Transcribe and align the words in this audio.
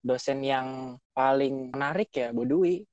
dosen 0.00 0.40
yang 0.40 0.96
paling 1.12 1.68
menarik 1.72 2.08
ya 2.16 2.32
Bu 2.32 2.48
Dwi. 2.48 2.84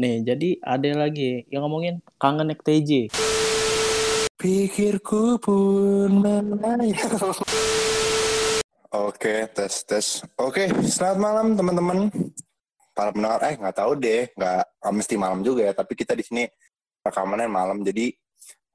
Nih, 0.00 0.24
jadi 0.24 0.56
ada 0.64 1.06
lagi 1.06 1.44
yang 1.52 1.68
ngomongin 1.68 2.00
kangen 2.16 2.48
naik 2.48 2.64
TJ. 2.64 3.12
Pikirku 4.40 5.36
pun 5.36 6.24
melayang. 6.24 7.12
Oke, 8.90 9.46
tes 9.52 9.84
tes. 9.84 10.24
Oke, 10.40 10.72
selamat 10.88 11.18
malam 11.20 11.46
teman-teman. 11.52 11.98
Para 12.96 13.12
pendengar, 13.12 13.44
eh 13.46 13.54
nggak 13.60 13.76
tahu 13.76 13.92
deh, 14.00 14.32
nggak 14.34 14.64
mesti 14.88 15.14
malam 15.20 15.44
juga 15.44 15.68
ya. 15.68 15.72
Tapi 15.76 15.92
kita 15.92 16.16
di 16.16 16.24
sini 16.24 16.42
rekamannya 17.04 17.46
malam. 17.52 17.84
Jadi 17.84 18.08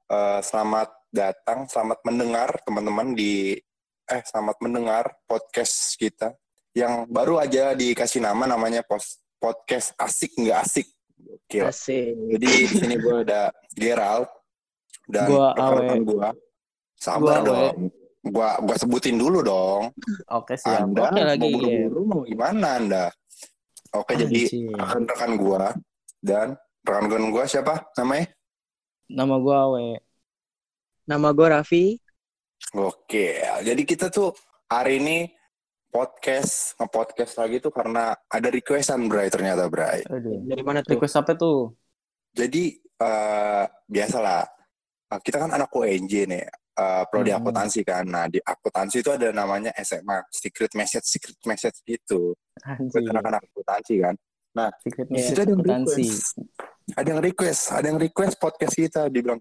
eh, 0.08 0.40
selamat 0.40 1.10
datang, 1.10 1.66
selamat 1.66 1.98
mendengar 2.06 2.48
teman-teman 2.62 3.18
di 3.18 3.58
eh 4.06 4.22
selamat 4.22 4.56
mendengar 4.62 5.04
podcast 5.26 5.98
kita 5.98 6.30
yang 6.70 7.10
baru 7.10 7.42
aja 7.42 7.74
dikasih 7.74 8.22
nama 8.22 8.46
namanya 8.46 8.86
pos 8.86 9.18
podcast 9.36 9.90
asik 9.98 10.30
nggak 10.38 10.58
asik. 10.62 10.86
Oke. 11.26 11.58
Asik. 11.64 12.14
Jadi 12.14 12.46
di 12.46 12.66
sini 12.70 12.94
gue 12.96 13.16
ada 13.26 13.50
Gerald 13.74 14.30
dan 15.06 15.26
Gua 15.26 15.50
rekan-rekan 15.52 15.98
Awe. 15.98 16.06
gua. 16.06 16.28
Sabar 16.94 17.18
Gua 17.18 17.34
Awe. 17.34 17.46
dong. 17.46 17.76
Gua 18.26 18.48
gua 18.62 18.76
sebutin 18.78 19.16
dulu 19.16 19.38
dong. 19.42 19.90
Oke, 20.30 20.54
siap. 20.54 20.86
Anda 20.86 21.10
Oke 21.10 21.22
lagi. 21.22 21.42
mau 21.42 21.58
buru-buru 21.58 22.00
mau 22.06 22.20
gimana 22.22 22.68
Anda? 22.78 23.04
Oke, 23.94 24.12
jadi 24.14 24.40
Anjir. 24.46 24.74
rekan-rekan 24.76 25.32
gua 25.34 25.64
dan 26.18 26.46
rekan-rekan 26.82 27.26
gua 27.30 27.44
siapa 27.46 27.74
namanya? 27.94 28.26
Nama 29.06 29.34
gua 29.38 29.56
Awe. 29.70 29.88
Nama 31.06 31.28
gue 31.30 31.46
Raffi. 31.46 31.84
Oke, 32.74 33.45
jadi 33.60 33.82
kita 33.82 34.06
tuh 34.08 34.32
hari 34.66 34.98
ini 34.98 35.18
podcast 35.86 36.76
nge-podcast 36.76 37.32
lagi 37.38 37.56
tuh 37.58 37.72
karena 37.72 38.12
ada 38.26 38.48
requestan 38.48 39.06
Bray 39.06 39.32
ternyata 39.32 39.70
Bray. 39.70 40.04
Aduh. 40.04 40.44
Dari 40.44 40.62
mana 40.62 40.82
tuh? 40.82 40.96
Request 40.98 41.16
apa 41.16 41.32
tuh? 41.32 41.72
Jadi 42.32 42.76
eh 42.76 43.64
biasalah 43.86 44.44
eh, 45.06 45.20
kita 45.22 45.38
kan 45.38 45.50
anak 45.52 45.70
UNJ 45.70 46.12
nih, 46.26 46.44
eh, 46.50 47.02
prodi 47.08 47.30
Hmm. 47.30 47.40
akuntansi 47.40 47.80
kan. 47.80 48.04
Nah 48.04 48.26
di 48.26 48.36
akuntansi 48.38 49.00
itu 49.00 49.08
ada 49.08 49.30
namanya 49.30 49.72
SMA, 49.78 50.20
secret 50.28 50.72
message, 50.74 51.06
secret 51.06 51.38
message 51.44 51.80
gitu. 51.82 52.36
Buat 52.60 52.80
Anjir. 52.82 53.08
anak-anak 53.12 53.40
akuntansi 53.46 53.94
kan. 54.00 54.14
Secret 54.80 55.06
Di 55.08 55.12
message 55.12 55.28
situ 55.32 55.40
ada 55.40 55.52
yang 55.52 55.60
akuntansi. 55.60 56.00
request, 56.00 56.26
ada 56.96 57.08
yang 57.08 57.20
request, 57.20 57.62
ada 57.72 57.86
yang 57.86 57.98
request 58.00 58.34
podcast 58.36 58.74
kita. 58.74 59.02
Dibilang 59.08 59.40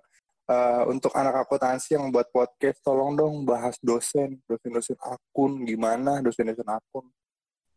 eh, 0.49 0.83
untuk 0.89 1.11
anak 1.17 1.45
akuntansi 1.45 1.97
yang 1.97 2.09
buat 2.13 2.29
podcast, 2.29 2.81
tolong 2.85 3.17
dong 3.17 3.45
bahas 3.45 3.77
dosen, 3.81 4.41
dosen-dosen 4.45 4.97
akun 5.01 5.65
gimana, 5.65 6.21
dosen-dosen 6.21 6.65
akun. 6.65 7.05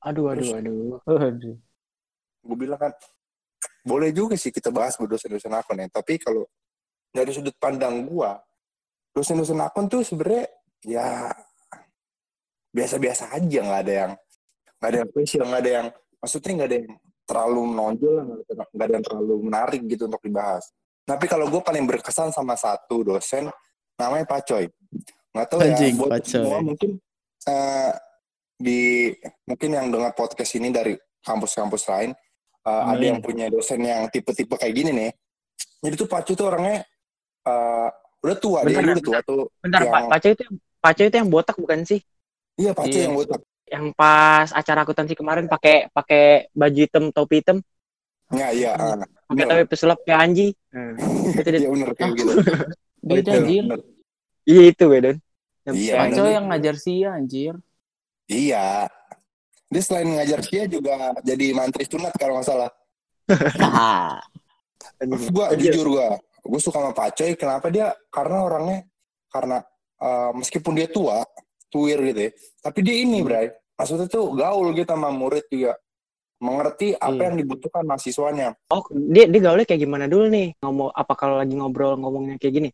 Aduh, 0.05 0.31
aduh, 0.31 0.49
aduh. 0.55 1.01
Waduh. 1.05 1.57
gue 2.39 2.57
bilang 2.57 2.81
kan 2.81 2.95
boleh 3.83 4.15
juga 4.15 4.39
sih 4.39 4.53
kita 4.55 4.71
bahas 4.71 4.95
dosen-dosen 4.95 5.53
akun 5.53 5.81
ya 5.81 5.89
tapi 5.91 6.21
kalau 6.21 6.47
dari 7.09 7.33
sudut 7.33 7.57
pandang 7.57 8.05
gua 8.05 8.37
dosen-dosen 9.17 9.59
akun 9.59 9.89
tuh 9.89 10.05
sebenarnya 10.05 10.47
ya 10.85 11.33
biasa-biasa 12.71 13.35
aja 13.35 13.59
nggak 13.65 13.81
ada 13.83 13.93
yang 13.93 14.13
nggak 14.79 14.89
ada 14.93 14.99
yang 15.03 15.11
spesial 15.11 15.45
nggak 15.49 15.63
ada 15.65 15.73
yang 15.73 15.87
maksudnya 16.21 16.53
nggak 16.55 16.69
ada 16.69 16.77
yang 16.79 16.93
terlalu 17.29 17.61
menonjol 17.73 18.15
nggak 18.77 18.87
ada 18.87 18.95
yang 18.95 19.05
terlalu 19.05 19.35
menarik 19.43 19.83
gitu 19.89 20.03
untuk 20.07 20.23
dibahas 20.23 20.65
tapi 21.09 21.25
kalau 21.25 21.49
gue 21.49 21.61
paling 21.61 21.85
berkesan 21.85 22.29
sama 22.29 22.53
satu 22.53 23.01
dosen 23.03 23.49
namanya 23.97 24.29
Pak 24.29 24.41
Coy 24.45 24.65
nggak 25.33 25.47
tahu 25.49 25.61
ya 25.61 25.73
Anjing, 25.73 25.95
buat 25.97 26.11
Pak 26.11 26.21
Coy. 26.21 26.33
semua 26.37 26.59
mungkin 26.61 26.91
eh, 27.45 27.91
di 28.55 28.81
mungkin 29.45 29.71
yang 29.71 29.87
dengar 29.89 30.13
podcast 30.13 30.53
ini 30.55 30.69
dari 30.69 30.93
kampus-kampus 31.21 31.89
lain 31.89 32.13
ada 32.61 32.93
Hmm. 32.93 33.01
yang 33.01 33.19
punya 33.19 33.49
dosen 33.49 33.81
yang 33.81 34.05
tipe-tipe 34.07 34.53
kayak 34.53 34.75
gini 34.75 34.91
nih 34.93 35.11
jadi 35.81 35.95
tuh 35.97 36.05
Pak 36.07 36.21
Coy 36.23 36.35
tuh 36.35 36.47
orangnya 36.47 36.85
eh, 37.43 37.89
udah 38.19 38.37
tua 38.37 38.59
dia 38.63 38.77
Bentar, 38.77 38.83
dia 38.85 38.93
udah 38.93 39.05
tua 39.05 39.21
tuh 39.23 39.43
Bentar, 39.59 39.81
Yang- 39.81 39.93
Pak. 39.95 40.03
Paco 40.11 40.29
itu 40.29 40.45
Paco 40.79 41.01
itu 41.03 41.17
yang 41.17 41.29
botak 41.29 41.57
bukan 41.57 41.81
sih? 41.83 42.01
iya 42.55 42.71
Pak 42.71 42.85
Coy 42.85 42.93
Iya. 42.95 43.05
yang 43.09 43.17
botak 43.17 43.41
Yang 43.69 43.87
pas 43.95 44.49
acara 44.51 44.81
akuntansi 44.81 45.13
kemarin 45.13 45.45
pakai 45.45 45.93
pakai 45.93 46.49
baju 46.51 46.81
hitam, 46.81 47.05
topi 47.09 47.41
hitam, 47.41 47.61
ya 48.33 48.49
iya 48.49 48.73
ah. 48.73 48.97
pakai 48.97 49.18
Topi 49.29 49.65
pesulap 49.69 49.99
kayak 50.09 50.21
Anji. 50.25 50.49
Nah, 50.73 50.97
itu 51.37 51.49
dia. 51.53 51.61
iya 51.63 51.69
bener 51.69 51.91
kayak 51.93 52.13
gitu 52.17 52.33
Beda 52.99 53.31
anjir. 53.37 53.65
Iya 54.49 54.63
itu. 54.73 54.85
Yang 54.89 55.75
Iya, 55.77 55.95
bener. 56.09 56.33
yang 56.33 56.45
ngajar 56.49 56.75
Sia 56.81 57.09
anjir. 57.13 57.55
Iya. 58.27 58.89
Dia 59.69 59.83
selain 59.85 60.09
ngajar 60.17 60.41
dia 60.49 60.65
juga 60.65 61.13
jadi 61.21 61.47
mantri 61.53 61.85
sunat 61.85 62.17
kalau 62.17 62.41
nggak 62.41 62.49
salah. 62.49 62.71
Gua 65.29 65.53
Anjir. 65.53 65.77
jujur 65.77 65.87
gua, 65.93 66.17
gua 66.41 66.61
suka 66.61 66.81
sama 66.81 66.93
Pak 66.97 67.21
Coy. 67.21 67.33
Kenapa 67.37 67.69
dia? 67.69 67.93
Karena 68.09 68.49
orangnya 68.49 68.89
karena 69.29 69.61
eh, 70.01 70.31
meskipun 70.33 70.73
dia 70.73 70.89
tua, 70.89 71.21
tuir 71.69 72.01
gitu 72.01 72.21
ya, 72.29 72.31
tapi 72.65 72.81
dia 72.81 72.97
ini, 73.05 73.21
Bray. 73.21 73.53
Maksudnya 73.77 74.09
tuh 74.09 74.33
gaul 74.35 74.73
gitu 74.73 74.89
sama 74.89 75.13
murid 75.13 75.45
juga. 75.53 75.77
Mengerti 76.39 76.95
apa 76.95 77.11
Iya. 77.13 77.25
yang 77.29 77.37
dibutuhkan 77.37 77.83
mahasiswanya. 77.83 78.55
Oh, 78.71 78.87
dia 79.11 79.27
dia 79.27 79.41
gaulnya 79.43 79.67
kayak 79.67 79.83
gimana 79.83 80.07
dulu 80.07 80.31
nih? 80.31 80.55
Ngomong 80.63 80.95
apa 80.95 81.13
kalau 81.13 81.35
lagi 81.35 81.55
ngobrol 81.55 81.99
ngomongnya 81.99 82.39
kayak 82.39 82.55
gini? 82.55 82.71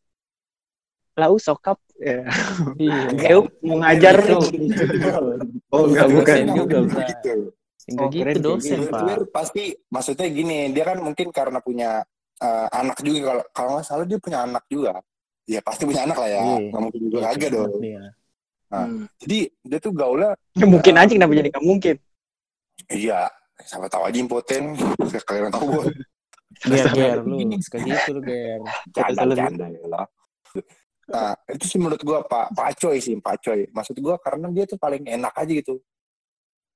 Lau 1.14 1.38
sokap. 1.38 1.78
Ya. 1.96 2.26
Iya. 2.76 3.32
Eup 3.32 3.48
mau 3.62 3.80
ngajar. 3.80 4.20
Itu. 4.20 4.38
Oh, 5.70 5.88
enggak 5.88 6.06
Dosen 6.10 6.16
bukan. 6.18 6.38
juga, 6.52 6.78
Bray. 6.84 7.06
Gitu. 7.08 7.32
Enggak 7.84 8.04
Oh, 8.04 8.08
gitu 8.10 8.24
keren, 8.24 8.40
dosen, 8.40 8.78
kayak 8.80 8.92
Pak. 8.92 9.28
Pasti 9.28 9.62
maksudnya 9.88 10.26
gini, 10.26 10.72
dia 10.72 10.84
kan 10.84 10.98
mungkin 10.98 11.28
karena 11.30 11.60
punya 11.60 12.00
eh, 12.34 12.66
anak 12.72 12.98
juga 13.00 13.20
kalau 13.22 13.44
kalau 13.52 13.70
nggak 13.78 13.86
salah 13.86 14.04
dia 14.04 14.18
punya 14.18 14.38
anak 14.42 14.64
juga. 14.66 14.98
Ya 15.44 15.60
pasti 15.60 15.84
punya 15.84 16.04
anak 16.04 16.16
lah 16.16 16.28
ya. 16.28 16.40
Iya. 16.42 16.56
Nggak 16.68 16.82
mungkin 16.82 17.00
juga 17.00 17.18
kagak 17.30 17.50
dong. 17.52 17.70
Iya. 17.80 18.04
Hmm. 18.74 19.06
Jadi 19.22 19.38
dia 19.62 19.78
tuh 19.78 19.92
gaulnya 19.94 20.34
Ya, 20.52 20.66
mungkin 20.66 20.94
aja 20.98 21.12
kenapa 21.12 21.32
jadi 21.32 21.48
nggak 21.52 21.62
mungkin? 21.64 21.96
Iya, 22.90 23.20
siapa 23.62 23.86
tahu 23.86 24.02
aja 24.10 24.18
impoten. 24.18 24.74
Kalian 25.22 25.54
tahu 25.54 25.64
gue. 25.78 25.84
Ger, 26.66 26.86
ger 26.94 27.18
lu. 27.22 27.38
Suka 27.62 27.78
gitu 27.82 28.10
lu, 28.18 28.20
ger. 28.26 28.60
Canda, 28.90 29.34
canda 29.34 29.66
ya 29.70 29.86
lah. 29.86 30.06
Nah, 31.04 31.36
itu 31.52 31.64
sih 31.68 31.78
menurut 31.78 32.00
gue 32.00 32.18
Pak 32.24 32.56
Pak 32.56 32.70
Coy 32.80 32.96
sih, 32.98 33.14
Pak 33.20 33.36
Coy. 33.44 33.68
Maksud 33.70 33.96
gue 34.00 34.14
karena 34.22 34.46
dia 34.50 34.64
tuh 34.64 34.78
paling 34.80 35.04
enak 35.04 35.34
aja 35.36 35.52
gitu. 35.52 35.78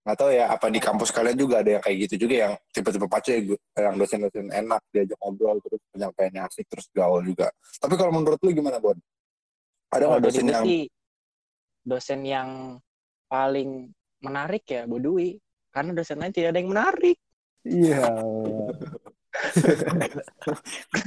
Nggak 0.04 0.16
tahu 0.24 0.30
ya, 0.32 0.44
apa 0.48 0.66
di 0.72 0.80
kampus 0.80 1.12
kalian 1.12 1.36
juga 1.36 1.60
ada 1.60 1.70
yang 1.76 1.82
kayak 1.84 1.96
gitu 2.08 2.14
juga 2.28 2.34
yang 2.48 2.52
tipe-tipe 2.72 3.06
Pak 3.08 3.20
Coy, 3.24 3.38
yang 3.76 3.96
dosen-dosen 3.96 4.48
enak, 4.48 4.80
diajak 4.88 5.18
ngobrol, 5.20 5.58
terus 5.60 5.80
penyampaiannya 5.92 6.42
asik, 6.48 6.64
terus 6.68 6.86
gaul 6.92 7.20
juga. 7.24 7.52
Tapi 7.76 7.94
kalau 7.96 8.12
menurut 8.16 8.40
lu 8.40 8.50
gimana, 8.52 8.80
Bon? 8.80 8.96
Ada 9.88 10.04
nggak 10.04 10.20
dari 10.20 10.28
dosen 10.28 10.46
yang... 10.48 10.64
sih 10.64 10.82
dosen 11.88 12.20
yang 12.28 12.48
paling 13.32 13.88
menarik 14.20 14.64
ya 14.68 14.84
Bu 14.84 15.00
Dwi. 15.00 15.40
Karena 15.78 15.94
dosen 15.94 16.18
lain 16.18 16.34
tidak 16.34 16.50
ada 16.50 16.58
yang 16.58 16.70
menarik. 16.74 17.16
Iya. 17.62 18.02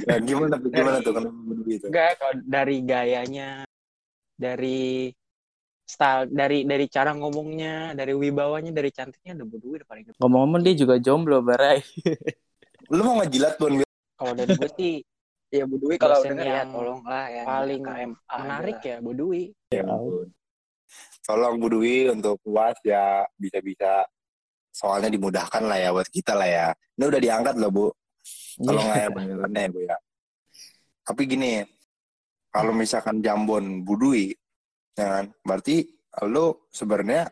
Ya, 0.08 0.16
gimana 0.32 0.56
tuh, 0.56 0.72
gimana 0.72 0.98
tuh, 1.04 1.12
kenapa 1.12 1.40
begitu? 1.60 1.84
Enggak, 1.92 2.10
kalau 2.16 2.34
dari 2.40 2.76
gayanya, 2.80 3.50
dari 4.32 5.12
style, 5.84 6.32
dari 6.32 6.64
dari 6.64 6.88
cara 6.88 7.12
ngomongnya, 7.12 7.92
dari 7.92 8.16
wibawanya, 8.16 8.72
dari 8.72 8.88
cantiknya 8.88 9.36
udah 9.36 9.46
Bu 9.52 9.56
Dwi 9.60 9.76
udah 9.84 9.88
paling 9.92 10.04
Ngomong-ngomong 10.16 10.60
dia 10.64 10.72
juga 10.72 10.96
jomblo, 10.96 11.44
Barai. 11.44 11.84
Lu 12.88 13.04
mau 13.04 13.20
ngejilat, 13.20 13.60
Bon? 13.60 13.76
Kalau 14.16 14.32
dari 14.32 14.56
gue 14.56 14.70
sih 14.72 14.94
Ya 15.52 15.68
Bu 15.68 15.76
Dwi 15.76 16.00
kalau 16.00 16.24
denger 16.24 16.48
ya 16.48 16.64
tolonglah 16.64 17.28
ya 17.28 17.42
paling 17.44 17.84
KMA 17.84 18.36
menarik 18.40 18.76
adalah- 18.80 18.88
ya 18.88 18.96
Bu 19.04 19.12
Dwi. 19.12 19.42
Ya 19.68 19.84
ampun. 19.84 20.28
Tolong 21.28 21.54
Bu 21.60 21.68
Dwi 21.68 22.08
untuk 22.08 22.40
puas 22.40 22.80
ya 22.80 23.28
bisa-bisa 23.36 24.08
soalnya 24.72 25.12
dimudahkan 25.12 25.62
lah 25.68 25.78
ya 25.78 25.88
buat 25.92 26.08
kita 26.08 26.32
lah 26.32 26.48
ya. 26.48 26.66
Ini 26.96 27.04
udah 27.04 27.20
diangkat 27.20 27.54
loh 27.60 27.70
Bu. 27.70 27.86
Tolong 28.56 28.88
lah 28.88 28.98
ya 29.04 29.08
bayarannya 29.14 29.60
ya 29.60 29.70
Bu 29.70 29.80
ya. 29.84 29.96
Tapi 31.02 31.22
gini, 31.28 31.52
kalau 32.48 32.72
misalkan 32.72 33.20
Jambon 33.20 33.84
Bu 33.84 33.94
Dwi, 34.00 34.32
ya 34.96 35.20
kan, 35.20 35.24
berarti 35.44 35.84
lo 36.24 36.66
sebenarnya 36.72 37.28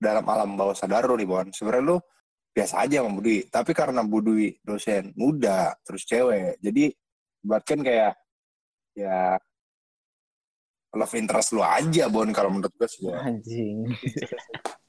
dalam 0.00 0.24
alam 0.26 0.58
bawah 0.58 0.74
sadar 0.74 1.06
lo 1.06 1.14
nih 1.14 1.28
Bon, 1.28 1.46
sebenarnya 1.54 1.84
lo 1.86 1.96
biasa 2.50 2.82
aja 2.82 3.00
sama 3.00 3.14
Bu 3.14 3.22
Dwi. 3.22 3.38
Tapi 3.46 3.70
karena 3.70 4.02
Bu 4.02 4.18
Dwi 4.18 4.58
dosen 4.66 5.14
muda, 5.14 5.70
terus 5.86 6.02
cewek, 6.02 6.58
jadi 6.58 6.90
buat 7.40 7.64
kan 7.64 7.80
kayak 7.80 8.12
ya 8.92 9.38
love 10.92 11.14
interest 11.14 11.54
lu 11.54 11.62
aja 11.62 12.10
Bon 12.10 12.26
kalau 12.34 12.50
menurut 12.50 12.74
gue 12.74 12.88
sih 12.90 13.06
Bon. 13.06 13.14
Anjing. 13.14 13.86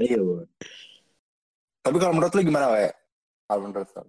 iya 0.00 0.20
tapi 1.84 1.96
kalau 1.96 2.12
menurut 2.16 2.32
lu 2.34 2.42
gimana 2.44 2.66
we 2.74 2.88
kalau 3.48 3.60
menurut 3.64 3.88
lu 3.88 4.04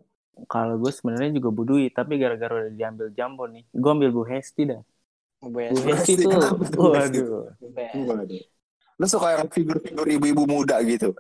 Kalau 0.48 0.80
gue 0.80 0.88
sebenarnya 0.88 1.36
juga 1.36 1.52
budui, 1.52 1.92
tapi 1.92 2.16
gara-gara 2.16 2.64
udah 2.64 2.72
diambil 2.72 3.12
jambo 3.12 3.44
nih, 3.44 3.68
gue 3.76 3.92
ambil 3.92 4.08
Bu 4.16 4.24
Hesti 4.24 4.72
dah. 4.72 4.80
Bu 5.44 5.60
Hesti. 5.60 6.24
Tuh, 6.24 6.96
waduh. 6.96 7.44
Lu 9.00 9.06
suka 9.08 9.36
yang 9.36 9.52
figur-figur 9.52 10.08
ibu-ibu 10.08 10.48
muda 10.48 10.80
gitu? 10.84 11.12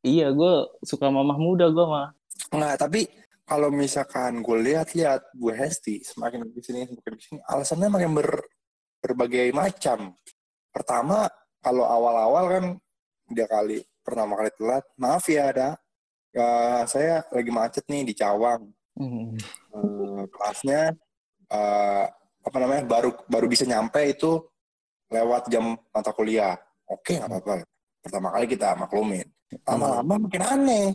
Iya, 0.00 0.32
gue 0.32 0.80
suka 0.80 1.12
mamah 1.12 1.36
muda 1.36 1.68
gue 1.68 1.84
mah. 1.84 2.16
Nggak, 2.52 2.74
tapi 2.80 3.04
kalau 3.44 3.68
misalkan 3.68 4.40
gue 4.40 4.56
lihat-lihat 4.64 5.36
Bu 5.36 5.52
Hesti 5.52 6.00
semakin 6.00 6.48
di 6.48 6.60
sini 6.64 6.88
semakin 6.88 7.12
di 7.16 7.22
sini 7.24 7.38
alasannya 7.44 7.88
makin 7.92 8.16
ber, 8.16 8.28
berbagai 9.04 9.52
macam. 9.52 10.16
Pertama, 10.72 11.28
kalau 11.60 11.84
awal-awal 11.84 12.44
kan 12.48 12.64
dia 13.30 13.46
kali 13.46 13.80
pertama 14.02 14.34
kali 14.34 14.50
telat, 14.58 14.84
maaf 14.98 15.24
ya 15.30 15.54
ada 15.54 15.78
ya, 16.34 16.48
saya 16.86 17.22
lagi 17.30 17.50
macet 17.50 17.84
nih 17.86 18.02
di 18.06 18.14
Cawang. 18.14 18.70
Hmm. 18.98 19.34
Eh, 19.74 20.22
kelasnya 20.28 20.92
eh, 21.50 22.04
apa 22.40 22.56
namanya 22.58 22.82
baru 22.84 23.10
baru 23.30 23.46
bisa 23.46 23.64
nyampe 23.64 24.00
itu 24.02 24.42
lewat 25.10 25.50
jam 25.50 25.78
mata 25.90 26.10
kuliah. 26.14 26.58
Oke 26.90 27.18
nggak 27.18 27.30
apa-apa. 27.30 27.66
Pertama 28.00 28.28
kali 28.34 28.46
kita 28.50 28.74
maklumin. 28.78 29.26
Lama-lama 29.66 30.26
makin 30.26 30.42
aneh. 30.46 30.88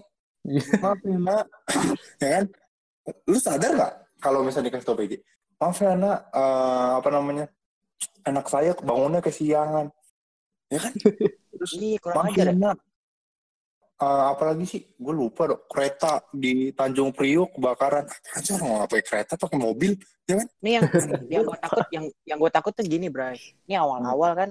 Maaf 0.80 1.02
ya 1.02 1.18
nak, 1.18 1.46
ya 2.22 2.28
kan? 2.40 2.46
Lu 3.26 3.38
sadar 3.42 3.72
nggak 3.74 3.94
kalau 4.22 4.46
misalnya 4.46 4.70
dikasih 4.70 4.88
tau 4.88 4.98
PJ? 4.98 5.14
Maaf 5.58 5.78
ya 5.82 5.94
nak, 5.98 6.20
eh, 6.32 6.92
apa 7.00 7.10
namanya? 7.12 7.46
Anak 8.26 8.46
saya 8.50 8.74
bangunnya 8.78 9.22
kesiangan. 9.22 9.90
Ya 10.70 10.80
kan? 10.82 10.94
Terus 11.66 11.74
Ih, 11.82 11.98
kurang 11.98 12.16
maaf 12.22 12.34
ajar. 12.38 12.48
ya. 12.54 12.74
Eh, 13.96 14.24
apalagi 14.28 14.66
sih, 14.68 14.82
gue 14.92 15.14
lupa 15.16 15.48
dong. 15.48 15.64
Kereta 15.72 16.20
di 16.30 16.76
Tanjung 16.76 17.16
Priok 17.16 17.56
kebakaran. 17.56 18.04
Aja 18.36 18.60
orang 18.60 18.68
mau 18.68 18.84
pakai 18.92 19.06
kereta 19.08 19.34
pakai 19.40 19.56
mobil, 19.56 19.96
ya 20.28 20.36
kan? 20.36 20.48
Nih 20.60 20.72
yang 20.76 20.84
yang 21.32 21.44
gue 21.48 21.58
takut 21.64 21.86
yang 21.96 22.06
yang 22.28 22.38
gue 22.44 22.52
takut 22.52 22.72
tuh 22.76 22.84
gini, 22.84 23.08
Bray. 23.08 23.40
Ini 23.66 23.80
awal-awal 23.80 24.32
kan 24.36 24.50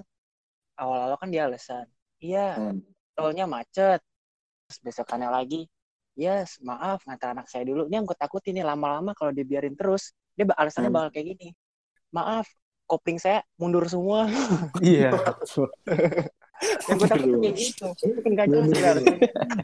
awal-awal 0.74 1.20
kan 1.20 1.28
dia 1.28 1.44
alasan. 1.44 1.84
Iya, 2.18 2.56
Hmm. 2.56 2.80
tolnya 3.12 3.44
macet. 3.44 4.00
Terus 4.64 4.78
besokannya 4.80 5.28
lagi, 5.28 5.68
yes, 6.16 6.56
maaf 6.64 7.04
ngantar 7.04 7.36
anak 7.36 7.44
saya 7.52 7.68
dulu. 7.68 7.84
Ini 7.84 8.00
yang 8.00 8.08
gue 8.08 8.16
takutin 8.16 8.56
nih 8.56 8.64
lama-lama 8.64 9.12
kalau 9.12 9.28
dibiarin 9.28 9.76
terus, 9.76 10.16
dia 10.32 10.48
alasannya 10.56 10.88
Hmm. 10.88 10.96
bakal 11.04 11.10
kayak 11.12 11.36
gini. 11.36 11.48
Maaf, 12.16 12.48
kopling 12.88 13.20
saya 13.20 13.44
mundur 13.60 13.84
semua. 13.92 14.24
Iya. 14.80 15.12
yang 16.88 16.96
gue 16.96 17.08
takut 17.08 17.28
kayak 17.38 17.56
gitu. 17.56 17.86
Makin 17.90 18.32
kacau 18.34 18.60
sebenarnya. 18.64 19.14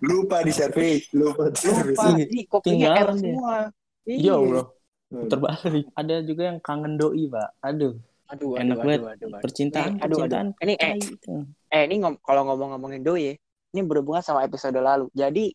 Lupa 0.01 0.37
di 0.41 0.53
servis, 0.53 1.01
lupa 1.13 1.45
di 1.49 1.59
servis. 1.59 1.97
Lupa, 1.97 2.57
tinggalan 2.63 2.97
error 2.97 3.15
dia. 3.15 3.23
semua. 3.23 3.57
Iya, 4.05 4.17
Iya. 4.19 4.35
bro. 4.41 4.63
Terbalik. 5.11 5.87
Ada 5.93 6.15
juga 6.23 6.43
yang 6.55 6.59
kangen 6.63 6.95
doi, 6.95 7.27
Pak. 7.27 7.49
Aduh, 7.61 7.95
Aduh, 8.31 8.55
aduh, 8.55 8.63
Enak 8.63 8.77
banget. 8.79 9.01
aduh, 9.03 9.11
aduh. 9.11 9.41
percintaan, 9.43 9.93
aduh, 9.99 10.03
aduh. 10.07 10.17
percintaan. 10.23 10.47
Ini, 10.63 10.75
eh, 10.75 10.79
tai 10.79 10.99
itu. 11.03 11.33
Eh, 11.67 11.83
ini 11.91 11.95
ngom 11.99 12.15
kalau 12.23 12.43
ngomong-ngomongin 12.47 13.03
doi, 13.03 13.23
ya, 13.27 13.33
ini 13.75 13.81
berhubungan 13.83 14.23
sama 14.23 14.47
episode 14.47 14.79
lalu. 14.79 15.11
Jadi 15.11 15.51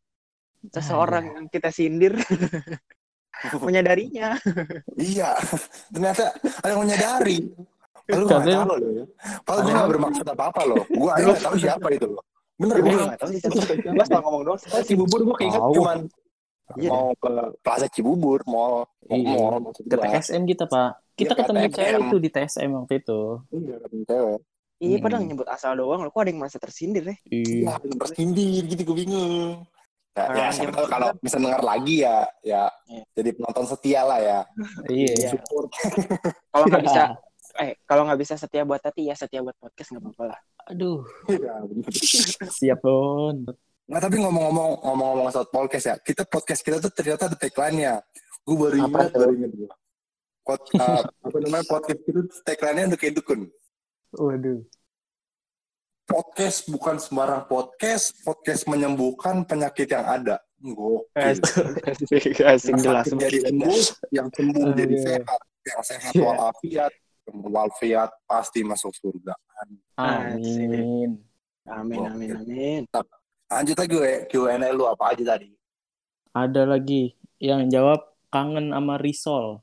seseorang 0.67 1.23
yang 1.39 1.45
kita 1.47 1.71
sindir 1.71 2.19
menyadarinya. 3.65 4.35
Iya, 4.95 5.35
ternyata 5.91 6.35
ada 6.63 6.71
yang 6.71 6.81
menyadari. 6.83 7.37
Lu 8.07 8.23
nggak 8.23 8.41
tahu 8.43 8.63
loh 8.69 8.89
ya. 8.91 9.05
Padahal 9.41 9.61
gue 9.61 9.73
nggak 9.73 9.89
bermaksud 9.91 10.25
apa-apa 10.27 10.61
loh. 10.63 10.83
Gue 10.87 11.09
aja 11.09 11.23
nggak 11.25 11.41
tahu 11.41 11.55
siapa 11.57 11.87
itu 11.89 12.07
loh. 12.07 12.23
Bener 12.55 12.77
Gue 12.79 12.93
tahu 13.15 13.29
sih 13.29 13.39
siapa. 13.41 13.73
Gue 13.75 13.99
asal 13.99 14.19
ngomong 14.21 14.41
doang. 14.43 14.59
Saya 14.59 14.83
Cibubur 14.83 15.19
gue 15.23 15.35
keinget 15.37 15.61
cuman 15.61 15.99
Iya. 16.75 16.89
mau 16.89 17.13
ke 17.13 17.29
Plaza 17.61 17.85
Cibubur, 17.87 18.41
mau 18.43 18.81
mau 19.05 19.13
Iya. 19.13 19.61
Ke. 19.85 19.95
TSM 20.01 20.49
kita, 20.49 20.65
Pak. 20.65 20.89
Kita 21.13 21.31
Iya, 21.31 21.37
ke 21.37 21.41
ketemu 21.45 21.61
cewek 21.69 22.01
itu 22.01 22.17
di 22.17 22.29
TSM 22.31 22.69
waktu 22.73 22.93
itu. 22.97 23.19
Iya, 23.51 23.75
ketemu 23.79 24.03
cewek. 24.03 24.39
Iya, 24.75 24.97
padahal 24.97 25.21
Hmm. 25.21 25.29
nyebut 25.29 25.47
asal 25.47 25.71
doang. 25.73 26.01
Lo 26.01 26.09
kok 26.09 26.19
ada 26.19 26.29
yang 26.29 26.41
merasa 26.41 26.57
tersindir 26.57 27.05
ya? 27.05 27.15
Iya, 27.27 27.69
tersindir 27.95 28.63
gitu 28.65 28.81
gue 28.83 28.97
bingung. 28.97 29.61
Ya, 30.11 30.25
ya 30.31 30.47
siapa 30.49 30.63
yang- 30.65 30.73
tahu 30.73 30.87
kalau 30.89 31.07
bisa 31.19 31.37
dengar 31.37 31.61
lagi 31.61 31.95
ya, 32.01 32.17
ya 32.41 32.65
Iya. 32.87 33.03
jadi 33.13 33.29
penonton 33.35 33.65
setia 33.67 34.01
lah 34.01 34.17
ya. 34.17 34.39
Iya. 34.87 35.37
Support. 35.37 35.69
Kalau 36.49 36.65
nggak 36.65 36.83
bisa, 36.83 37.01
eh 37.55 37.79
kalau 37.83 38.03
nggak 38.03 38.19
bisa 38.19 38.35
setia 38.35 38.63
buat 38.63 38.79
tati 38.79 39.07
ya 39.07 39.15
setia 39.15 39.39
buat 39.39 39.55
podcast 39.55 39.95
nggak 39.95 40.03
apa-apa 40.03 40.23
lah. 40.33 40.39
Aduh, 40.65 41.05
Iya, 41.29 41.61
siap, 42.49 42.81
Don. 42.81 43.45
Nah 43.85 43.99
tapi 44.01 44.17
ngomong-ngomong 44.17 44.81
ngomong-ngomong 44.81 45.29
soal 45.29 45.45
podcast 45.47 45.85
ya, 45.87 45.95
kita 46.01 46.25
podcast 46.25 46.65
kita 46.65 46.81
tuh 46.81 46.89
ternyata 46.89 47.29
ada 47.29 47.37
tagline-nya. 47.37 48.01
Gue 48.41 48.55
baru 48.57 48.75
Apa 48.75 48.85
ingat, 48.89 49.09
baru 49.13 49.31
ingat 49.37 49.51
gue. 49.53 49.69
Pod, 50.45 50.61
uh, 50.77 51.01
apa 51.05 51.37
namanya 51.41 51.65
podcast 51.65 52.01
itu 52.01 52.21
tagline-nya 52.41 52.85
udah 52.93 52.99
kayak 52.99 53.13
dukun. 53.17 53.39
Waduh. 54.13 54.59
Podcast 56.05 56.69
bukan 56.69 57.01
sembarang 57.01 57.49
podcast, 57.49 58.13
podcast 58.21 58.69
menyembuhkan 58.69 59.41
penyakit 59.41 59.89
yang 59.89 60.05
ada. 60.05 60.37
Gokil. 60.61 61.05
Asik 61.13 62.73
Yang 62.73 62.81
jelas. 62.81 63.05
jadi 63.09 63.37
sembuh, 63.49 63.79
yang 64.13 64.27
sembuh 64.29 64.65
jadi 64.73 64.95
sehat, 64.97 65.41
yang 65.65 65.81
sehat 65.81 66.11
Iya. 66.13 66.23
walafiat, 66.25 66.93
yang 67.25 67.37
walafiat 67.41 68.09
pasti 68.25 68.61
masuk 68.61 68.93
surga. 68.93 69.33
Amin. 69.97 71.17
Amin, 71.65 71.99
amin, 72.05 72.29
amin. 72.37 72.81
Lanjut 73.45 73.75
lagi 73.77 73.89
gue, 73.89 74.13
Q&A 74.29 74.69
lu 74.69 74.85
apa 74.85 75.13
aja 75.13 75.37
tadi? 75.37 75.49
Ada 76.35 76.67
lagi 76.67 77.15
yang 77.41 77.65
jawab 77.69 78.05
kangen 78.29 78.69
sama 78.69 79.01
Risol. 79.01 79.61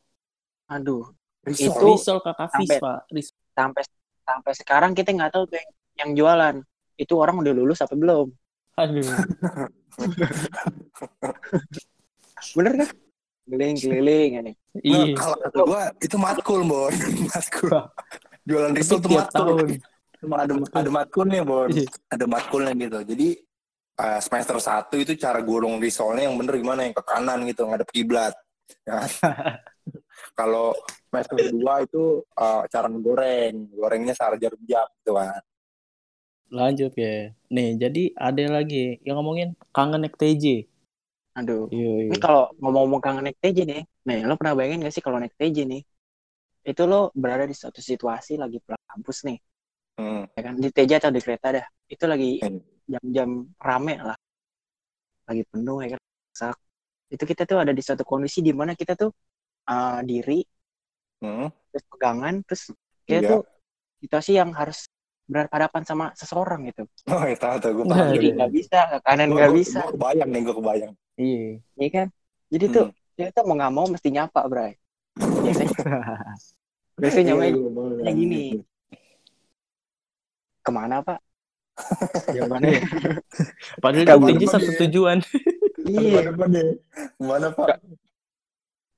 Aduh, 0.67 1.07
Risol. 1.47 1.71
Itu- 1.71 1.87
Risol 1.87 2.19
kakak 2.19 2.49
Fis, 2.59 2.67
sampai- 2.67 2.81
Pak. 2.81 2.99
Risol. 3.13 3.37
sampai 3.53 3.83
sampai 4.23 4.53
sekarang 4.57 4.91
kita 4.97 5.13
nggak 5.13 5.31
tahu 5.35 5.45
tuh 5.47 5.59
yang, 5.61 5.71
yang 5.99 6.11
jualan. 6.17 6.55
Itu 6.97 7.21
orang 7.21 7.39
udah 7.43 7.53
lulus 7.53 7.83
apa 7.85 7.93
belum? 7.95 8.33
Aduh. 8.81 9.05
Bener 12.57 12.73
kan? 12.81 12.89
Keliling-keliling 13.63 14.31
ini. 14.43 14.53
Nah, 14.75 14.83
Iya. 14.83 15.15
kalau 15.15 15.37
kata 15.39 15.59
gue 15.63 15.83
itu 16.03 16.17
matkul, 16.19 16.61
Bon. 16.65 16.91
matkul. 17.31 17.71
Jualan 18.43 18.73
risol 18.75 18.99
tuh 18.99 19.11
Tiap 19.11 19.21
matkul. 19.23 19.39
tahun. 19.39 19.69
Cuma 20.19 20.37
ada 20.43 20.53
ada 20.75 20.91
matkulnya, 20.91 21.41
Bon. 21.43 21.69
Iya. 21.71 21.87
Ada 22.11 22.25
matkulnya 22.27 22.73
gitu. 22.75 22.99
Jadi 23.07 23.29
eh, 23.93 24.21
semester 24.21 24.57
1 24.59 24.99
itu 24.99 25.13
cara 25.15 25.39
gorong 25.39 25.79
risolnya 25.79 26.27
yang 26.27 26.35
bener 26.35 26.59
gimana 26.59 26.83
yang 26.83 26.97
ke 26.97 27.05
kanan 27.05 27.45
gitu, 27.47 27.69
ngadep 27.69 27.89
kiblat. 27.89 28.35
Ya. 28.83 29.05
Kalau 30.39 30.73
semester 31.07 31.37
2 31.39 31.87
itu 31.87 32.03
eh, 32.35 32.63
cara 32.67 32.89
goreng, 32.89 33.55
gorengnya 33.71 34.13
secara 34.17 34.35
jarum 34.41 34.63
jam 34.67 34.87
gitu 34.99 35.13
kan. 35.15 35.43
Lanjut 36.53 36.93
ya. 36.93 37.33
Nih, 37.49 37.81
jadi 37.81 38.13
ada 38.13 38.61
lagi 38.61 39.01
yang 39.05 39.17
ngomongin 39.17 39.57
kangen 39.73 40.05
naik 40.05 40.17
TJ. 40.17 40.69
Aduh. 41.39 41.65
Iya, 41.73 42.13
Ini 42.13 42.19
kalau 42.21 42.53
ngomong-ngomong 42.61 43.01
kangen 43.05 43.23
naik 43.27 43.39
TJ 43.41 43.59
nih, 43.65 43.83
nih 44.09 44.19
lo 44.29 44.35
pernah 44.37 44.53
bayangin 44.59 44.85
gak 44.85 44.95
sih 44.97 45.01
kalau 45.05 45.17
naik 45.23 45.33
TJ 45.41 45.65
nih, 45.65 45.81
itu 46.71 46.83
lo 46.91 47.09
berada 47.17 47.45
di 47.49 47.57
suatu 47.57 47.81
situasi 47.81 48.37
lagi 48.43 48.61
pulang 48.65 48.85
kampus 48.91 49.19
nih, 49.29 49.39
Hmm. 49.99 50.25
ya 50.37 50.41
kan 50.47 50.55
di 50.61 50.69
TJ 50.77 50.93
atau 51.01 51.11
di 51.17 51.21
kereta 51.25 51.49
dah, 51.57 51.67
itu 51.89 52.05
lagi 52.13 52.31
Hmm. 52.45 52.61
jam-jam 52.93 53.31
rame 53.57 53.95
lah, 54.09 54.17
lagi 55.29 55.43
penuh 55.51 55.79
ya 55.85 55.89
kan, 55.97 56.01
Sak. 56.37 56.57
itu 57.13 57.25
kita 57.31 57.43
tuh 57.49 57.59
ada 57.65 57.73
di 57.73 57.83
suatu 57.85 58.05
kondisi 58.05 58.39
di 58.45 58.53
mana 58.53 58.73
kita 58.77 58.93
tuh 58.97 59.11
uh, 59.73 60.01
diri, 60.05 60.41
Hmm. 61.23 61.49
terus 61.73 61.85
pegangan, 61.89 62.35
terus 62.45 62.63
kita 63.09 63.21
Iya. 63.23 63.31
tuh 63.33 63.41
situasi 64.03 64.31
yang 64.41 64.51
harus 64.53 64.79
berhadapan 65.25 65.83
sama 65.89 66.05
seseorang 66.19 66.61
gitu, 66.69 66.85
Oh, 67.09 67.23
ya 67.25 67.37
tahu 67.39 67.57
tuh 67.63 67.71
gue 67.79 67.87
Nah, 67.89 67.97
paham. 67.97 68.15
iya. 68.19 68.33
nggak 68.37 68.51
bisa, 68.53 68.79
ke 68.93 68.97
kanan 69.07 69.29
nggak 69.33 69.51
gua- 69.51 69.59
bisa, 69.59 69.81
gua 69.81 69.91
kebayang 69.95 70.29
nih, 70.35 70.41
gue 70.47 70.55
kebayang. 70.61 70.93
Iya. 71.15 71.61
ya 71.77 71.89
kan, 71.89 72.07
jadi 72.49 72.65
tuh 72.69 72.87
kita 73.13 73.31
tuh 73.31 73.45
mau 73.45 73.55
nggak 73.55 73.73
mau 73.73 73.87
mesti 73.87 74.09
nyapa, 74.09 74.41
Bray. 74.45 74.73
Biasanya, 75.45 75.77
biasanya 76.95 77.25
nyamanya 77.29 77.51
Iya, 77.51 77.59
kebayang. 77.59 77.99
kayak 77.99 78.17
gini. 78.17 78.43
ke 80.63 80.71
mana 80.71 80.97
pak? 81.01 81.19
Jawabannya 82.35 82.79
Padahal 83.83 84.05
Kabur 84.07 84.29
TJ 84.31 84.43
satu 84.47 84.71
dia. 84.71 84.79
tujuan. 84.87 85.19
iya? 85.83 86.21
Ke 86.23 86.33
mana 87.19 87.49
Pak? 87.51 87.81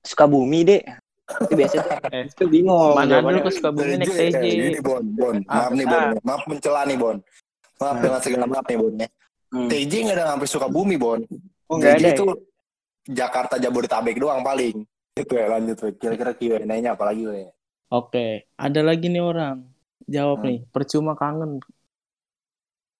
suka 0.02 0.25
bumi 0.26 0.61
deh. 0.62 0.83
Itu 1.25 1.54
biasa 1.56 1.80
tuh. 1.80 1.92
Eh, 2.12 2.28
Itu 2.28 2.44
bingung. 2.44 2.92
Mana 2.92 3.25
dulu 3.25 3.40
ke 3.40 3.50
Sukabumi 3.50 3.97
naik 3.97 4.06
TJ. 4.06 4.21
TJ. 4.28 4.44
Eh, 4.44 4.52
Ini 4.68 4.80
Bon, 4.80 5.00
Bon. 5.09 5.37
Maaf 5.40 5.73
nih 5.73 5.87
Bon. 5.87 6.04
Maaf 6.21 6.42
mencela 6.44 6.85
nih 6.85 6.99
Bon. 7.00 7.16
Maaf 7.75 7.94
Hmm. 7.94 8.02
dengan 8.02 8.21
segala 8.21 8.44
maaf 8.44 8.66
nih 8.68 8.76
Bon 8.76 8.92
ya. 8.94 9.09
Hmm. 9.49 9.68
TJ 9.73 9.92
nggak 10.04 10.16
ada 10.16 10.25
sampai 10.30 10.49
suka 10.50 10.66
bumi 10.68 10.94
Bon. 10.94 11.25
Oh 11.66 11.76
nggak 11.76 11.97
TJ 11.97 12.04
ada. 12.04 12.11
itu 12.14 12.25
Jakarta 13.06 13.54
Jabodetabek 13.56 14.16
doang 14.16 14.40
paling. 14.40 14.85
Itu 15.12 15.33
ya 15.33 15.47
lanjut. 15.49 15.76
Kira-kira 15.94 16.33
Q&A-nya 16.33 16.92
apa 16.92 17.04
lagi 17.06 17.23
we? 17.23 17.47
Oke, 17.88 18.49
ada 18.54 18.80
lagi 18.80 19.06
nih 19.06 19.21
orang. 19.21 19.64
Jawab 20.04 20.40
Hmm. 20.40 20.47
nih, 20.47 20.59
percuma 20.68 21.14
kangen. 21.14 21.62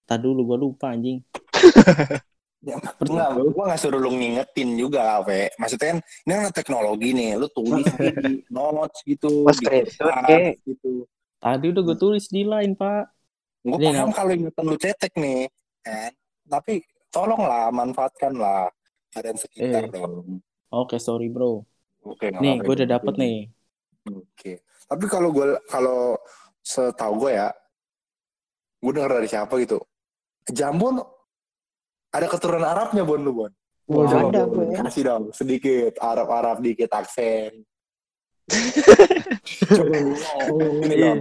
Tadi 0.05 0.21
dulu 0.21 0.41
gua 0.45 0.57
lupa 0.59 0.85
anjing. 0.89 1.19
Ya, 2.65 2.81
enggak, 2.81 3.29
gua 3.53 3.63
nggak 3.69 3.77
suruh 3.77 4.01
lu 4.01 4.09
ngingetin 4.09 4.73
juga, 4.73 5.21
we. 5.21 5.53
Maksudnya 5.53 5.85
kan 5.93 5.97
ini 6.01 6.31
kan 6.33 6.49
teknologi 6.49 7.09
nih, 7.13 7.37
lu 7.37 7.45
tulis 7.53 7.85
di 7.85 8.09
notes 8.49 9.05
gitu, 9.05 9.45
Oh, 9.45 9.53
di 9.53 9.65
kek. 10.25 10.65
gitu. 10.65 11.05
Tadi 11.37 11.65
udah 11.69 11.83
gue 11.85 11.93
tulis 11.93 12.25
di 12.25 12.41
line, 12.41 12.73
Pak. 12.73 13.05
Gue 13.61 13.77
Ini 13.77 13.85
paham 13.85 14.09
kalau 14.09 14.31
ingatan 14.33 14.65
lu 14.65 14.77
cetek 14.81 15.13
nih, 15.13 15.45
kan? 15.85 16.09
Tapi 16.49 16.81
tolonglah 17.15 17.71
manfaatkanlah 17.71 18.67
keadaan 19.07 19.39
sekitar 19.39 19.87
Eh. 19.87 19.89
dong. 19.89 20.43
Oke, 20.67 20.99
sorry 20.99 21.31
bro. 21.31 21.63
Oke, 22.03 22.27
nggak 22.27 22.41
Nih, 22.43 22.55
gue 22.59 22.73
udah 22.75 22.89
dapet 22.91 23.13
nih. 23.15 23.37
Oke. 24.05 24.51
Tapi 24.85 25.05
kalau 25.07 25.31
gue 25.31 25.55
kalau 25.65 26.19
setahu 26.59 27.25
gue 27.25 27.31
ya, 27.33 27.49
gue 28.77 28.91
denger 28.91 29.11
dari 29.15 29.25
siapa 29.25 29.55
gitu. 29.57 29.79
Jambon 30.45 30.99
ada 32.11 32.27
keturunan 32.27 32.67
Arabnya 32.67 33.01
Bon 33.01 33.17
lu 33.17 33.31
Bon. 33.33 33.51
Wah, 33.85 34.05
Coba, 34.05 34.29
ada 34.29 34.43
Bon, 34.45 34.65
kasih 34.69 35.03
dong 35.03 35.23
sedikit 35.31 35.95
Arab-Arab 35.97 36.59
dikit 36.59 36.91
aksen. 36.91 37.63
Coba 39.65 39.93
ini 40.83 40.85
Iya. 40.91 41.05
dong. 41.15 41.19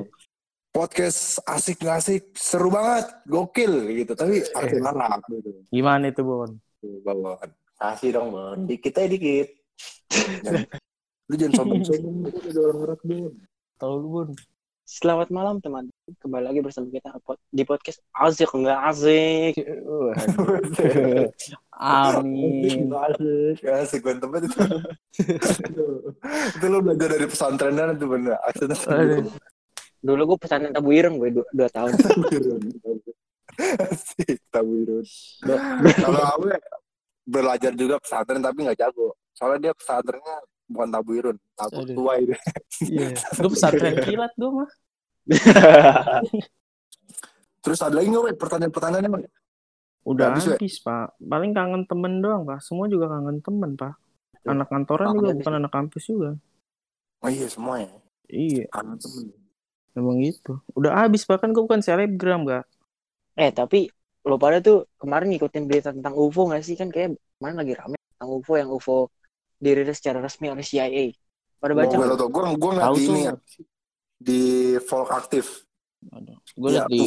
Podcast 0.74 1.38
asik 1.46 1.86
nggak 1.86 2.02
asik, 2.02 2.34
seru 2.34 2.66
banget, 2.66 3.06
gokil 3.30 3.94
gitu. 3.94 4.18
Tapi 4.18 4.42
aksen 4.42 4.82
Arab 4.82 5.22
gitu. 5.30 5.62
Gimana 5.70 6.10
itu, 6.10 6.26
Bon? 6.26 6.50
Bon. 6.82 7.38
Kasih 7.78 8.10
dong 8.10 8.34
Bon. 8.34 8.58
Dikit 8.66 8.98
aja 8.98 9.06
dikit. 9.06 9.54
Lu 11.30 11.34
jangan 11.38 11.62
sombong-sombong 11.62 12.26
lu 12.26 12.30
jadi 12.42 12.58
orang 12.58 13.00
Bon. 13.06 13.34
Tahu 13.78 13.94
lu, 14.02 14.08
Bon? 14.10 14.28
Selamat 14.82 15.30
malam 15.30 15.62
teman. 15.62 15.86
Kembali 16.18 16.42
lagi 16.42 16.58
bersama 16.58 16.90
kita 16.90 17.22
di 17.54 17.62
podcast 17.62 18.02
Asik 18.10 18.50
nggak 18.50 18.80
asik. 18.90 19.54
Amin. 21.78 22.90
Asik, 23.62 24.02
banget 24.02 24.50
itu. 24.50 24.58
itu 26.58 26.66
lo 26.66 26.82
belajar 26.82 27.14
dari 27.14 27.30
pesantren 27.30 27.78
dan 27.78 27.94
itu 27.94 28.10
bener. 28.10 28.42
Dulu 30.04 30.20
gue 30.28 30.38
pesantren 30.38 30.73
tabu 30.76 30.92
ireng 30.92 31.16
gue 31.16 31.32
dua, 31.32 31.46
dua 31.49 31.68
tahun. 31.73 31.96
Asik, 33.88 34.38
tabirun. 34.52 35.06
Kalau 35.96 36.23
aku 36.37 36.44
ya, 36.52 36.61
belajar 37.25 37.73
juga 37.73 37.96
pesantren 38.02 38.44
tapi 38.44 38.68
nggak 38.68 38.78
jago. 38.78 39.16
Soalnya 39.32 39.70
dia 39.70 39.73
pesantrennya 39.73 40.37
bukan 40.68 40.88
tabirun, 40.92 41.37
tabu 41.56 41.80
Aduh. 41.88 41.94
tua 41.96 42.12
itu. 42.20 42.34
Iya. 42.84 43.16
Gue 43.16 43.50
pesantren 43.56 43.94
kilat 44.04 44.32
gue 44.37 44.50
mah. 44.52 44.70
Terus 47.64 47.80
ada 47.80 47.96
lagi 47.96 48.12
nggak, 48.12 48.25
Wei, 48.28 48.37
pertanyaan-pertanyaan 48.37 49.08
emang? 49.08 49.23
Udah 50.04 50.37
Habis, 50.37 50.52
habis. 50.52 50.76
Pak. 50.84 51.16
Paling 51.16 51.56
kangen 51.56 51.88
temen 51.88 52.20
doang, 52.20 52.44
Pak. 52.44 52.61
Semua 52.61 52.84
juga 52.92 53.08
kangen 53.08 53.40
temen, 53.40 53.73
Pak. 53.73 53.96
Anak 54.44 54.68
kantoran 54.68 55.08
Kangen 55.08 55.16
juga 55.16 55.28
habis. 55.32 55.40
bukan 55.40 55.54
anak 55.56 55.73
kampus 55.73 56.04
juga. 56.04 56.30
Oh 57.25 57.30
iya 57.32 57.49
semua 57.49 57.80
ya. 57.80 57.88
Iya, 58.28 58.64
Kangen 58.68 59.00
temen. 59.00 59.32
Emang 59.94 60.18
gitu. 60.20 60.58
Udah 60.74 61.02
habis, 61.02 61.22
bahkan 61.24 61.50
gue 61.50 61.62
bukan 61.62 61.80
selebgram, 61.80 62.44
Kak. 62.44 62.64
eh 63.34 63.50
tapi 63.50 63.90
lo 64.22 64.38
pada 64.38 64.58
tuh 64.58 64.86
kemarin 64.94 65.26
ngikutin 65.34 65.64
berita 65.66 65.90
tentang 65.90 66.14
UFO 66.14 66.46
nggak 66.46 66.62
sih 66.62 66.74
kan 66.74 66.86
kayak 66.88 67.14
kemarin 67.36 67.56
lagi 67.58 67.72
rame 67.74 67.96
tentang 67.98 68.30
UFO 68.30 68.54
yang 68.54 68.70
UFO 68.70 69.10
dirilis 69.56 69.98
secara 69.98 70.18
resmi 70.18 70.48
oleh 70.48 70.62
CIA. 70.62 71.10
Pada 71.58 71.72
baca 71.72 71.90
Gue 71.90 72.06
tau, 72.14 72.28
gue 72.28 72.42
gue 72.54 72.70
Tahu 72.76 72.94
di 72.94 73.04
ini 73.04 73.20
ya. 73.22 73.32
Di 74.14 74.40
folk 74.80 75.10
aktif. 75.10 75.66
Aduh. 76.08 76.38
Gue 76.54 76.68
Iya, 76.70 76.84
liat 76.84 76.88
di? 76.88 77.00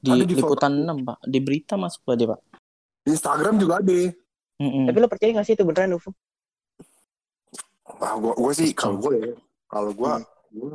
Di 0.00 0.10
Ada 0.10 0.24
di 0.24 0.32
liputan 0.32 0.72
6, 0.80 1.04
Pak. 1.04 1.18
Di 1.24 1.38
berita 1.38 1.74
masuk 1.76 2.02
aja, 2.08 2.24
Pak. 2.30 2.40
Di 3.00 3.10
Instagram 3.10 3.54
juga 3.56 3.78
ada. 3.78 4.00
Mm-mm. 4.60 4.84
Tapi 4.86 4.96
lo 4.96 5.08
percaya 5.08 5.30
nggak 5.32 5.46
sih 5.46 5.54
itu 5.54 5.64
beneran 5.64 5.94
UFO? 5.94 6.12
Wah, 7.96 8.14
gue 8.16 8.32
gue 8.34 8.52
sih 8.54 8.68
kalau 8.72 8.96
gue 8.98 9.14
ya, 9.18 9.32
kalau 9.66 9.90
gue 9.90 10.10
Hmm. 10.10 10.24
gue 10.50 10.68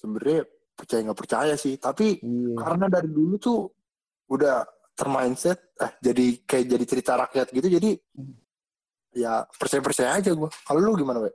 sebenarnya 0.00 0.48
percaya 0.72 1.00
nggak 1.04 1.20
percaya 1.20 1.54
sih. 1.54 1.76
Tapi 1.76 2.24
Iya. 2.24 2.56
karena 2.56 2.88
dari 2.88 3.12
dulu 3.12 3.36
tuh 3.36 3.68
udah 4.32 4.64
termindset, 4.96 5.76
eh 5.76 5.92
jadi 6.00 6.40
kayak 6.44 6.64
jadi 6.66 6.84
cerita 6.88 7.12
rakyat 7.20 7.46
gitu. 7.52 7.68
Jadi 7.68 7.90
Hmm. 8.16 8.32
ya 9.12 9.44
percaya 9.44 9.80
percaya 9.80 10.10
aja 10.16 10.32
gue. 10.32 10.48
Kalau 10.64 10.80
lu 10.80 10.96
gimana, 10.96 11.20
we? 11.20 11.30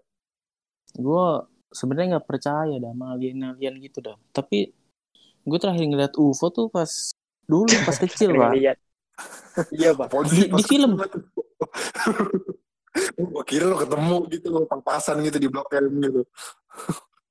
gue 0.95 1.27
sebenarnya 1.75 2.15
nggak 2.15 2.27
percaya 2.27 2.79
dah 2.79 2.88
sama 2.88 3.12
alien-alien 3.12 3.75
gitu 3.84 4.00
dah 4.00 4.15
tapi 4.31 4.72
gue 5.43 5.57
terakhir 5.60 5.84
ngeliat 5.84 6.15
UFO 6.15 6.48
tuh 6.48 6.72
pas 6.72 6.88
dulu 7.43 7.67
pas 7.84 8.00
kecil 8.00 8.31
Sering 8.31 8.39
pak 8.39 8.51
lihat. 8.55 8.77
Iya 9.75 9.91
pak. 9.91 10.07
Di- 10.31 10.48
di 10.48 10.63
film. 10.63 10.95
gue 13.19 13.43
kira 13.43 13.67
lo 13.67 13.75
ketemu 13.75 14.17
gitu, 14.31 14.48
pas-pasan 14.65 15.19
gitu 15.19 15.36
di 15.36 15.51
blok 15.51 15.67
M 15.75 16.00
gitu. 16.00 16.24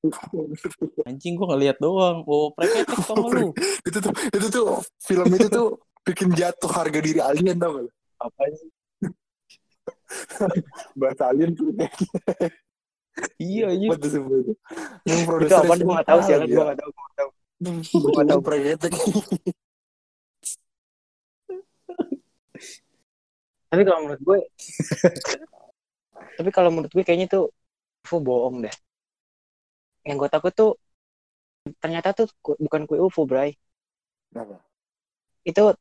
anjing 1.09 1.35
gue 1.37 1.47
ngeliat 1.49 1.77
doang 1.81 2.25
oh 2.29 2.53
preketek 2.53 2.99
sama 3.09 3.27
lu 3.33 3.49
itu 3.89 3.99
tuh 4.01 4.13
itu 4.33 4.47
tuh 4.53 4.67
film 5.01 5.29
itu 5.33 5.49
tuh 5.49 5.69
bikin 6.05 6.29
jatuh 6.37 6.69
harga 6.69 7.01
diri 7.01 7.21
alien 7.21 7.57
tau 7.57 7.81
gak? 7.81 7.89
Apa 8.21 8.43
sih? 8.53 8.69
Bahasa 11.01 11.33
alien 11.33 11.57
tuh 11.57 11.73
kayak 11.73 11.93
iya 13.39 13.71
iya 13.73 13.89
semua 14.05 14.37
itu? 14.43 14.53
Yang 15.07 15.21
Itu 15.23 15.29
produser 15.29 15.63
apa? 15.65 15.75
Gue 15.79 15.95
nggak 15.95 16.09
tahu 16.09 16.21
sih. 16.27 16.33
ya. 16.35 16.39
Gue 16.45 16.65
nggak 16.67 16.79
tahu. 16.79 16.91
Gue 16.91 17.05
nggak 17.05 17.17
tahu. 17.17 17.31
Gue 17.95 18.11
nggak 18.13 18.29
tahu. 18.29 18.41
preketek. 18.43 18.93
Tapi 23.71 23.83
kalau 23.83 24.01
menurut 24.07 24.23
gue, 24.23 24.39
tapi 26.39 26.51
kalau 26.55 26.71
menurut 26.71 26.93
gue 26.95 27.03
kayaknya 27.03 27.27
tuh 27.27 27.45
UFO 28.07 28.23
bohong 28.23 28.63
deh. 28.63 28.75
Yang 30.05 30.17
gue 30.21 30.31
takut 30.31 30.53
tuh 30.53 30.71
ternyata 31.81 32.13
tuh 32.13 32.29
ku- 32.39 32.59
bukan 32.61 32.85
kue 32.85 33.01
UFO, 33.01 33.25
Bray. 33.25 33.57
Kenapa? 34.29 34.61
Itu 35.43 35.73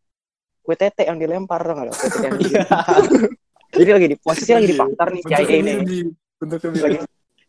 kue 0.63 0.75
tete 0.79 1.03
yang 1.03 1.19
dilempar 1.19 1.59
tuh 1.59 1.75
lo? 1.75 1.91
Kue 1.91 2.07
tete 2.07 2.25
yang 2.25 2.37
di- 2.39 2.55
Jadi 3.73 3.89
lagi 3.89 4.07
di 4.07 4.17
posisi 4.17 4.51
lagi 4.53 4.69
di 4.69 4.77
pasar 4.77 5.07
nih 5.09 5.21
CIA 5.25 5.43
di 5.81 5.99
bentuknya 6.37 6.69
Lagi. 6.77 6.97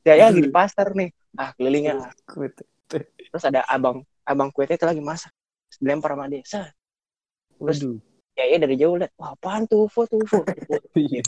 CIA 0.02 0.24
lagi 0.24 0.40
di 0.40 0.50
pasar 0.50 0.86
nih. 0.96 1.08
Ah 1.36 1.50
kelilingnya. 1.52 1.94
Gue 2.26 2.48
tuh- 2.50 2.68
Terus 3.30 3.44
ada 3.44 3.60
abang 3.68 4.00
abang 4.24 4.48
kue 4.50 4.64
tete 4.64 4.82
lagi 4.82 4.98
masak. 4.98 5.30
Dilempar 5.78 6.16
sama 6.16 6.26
dia. 6.26 6.42
Sah. 6.42 6.66
Terus 7.60 7.78
waduh 7.84 7.98
CIA 8.34 8.56
dari 8.58 8.74
jauh 8.74 8.96
liat. 8.96 9.12
Wah 9.14 9.36
apaan 9.36 9.68
tuh 9.68 9.86
UFO 9.86 10.08
tuh 10.08 10.18
UFO. 10.18 10.40
Iya. 10.98 11.22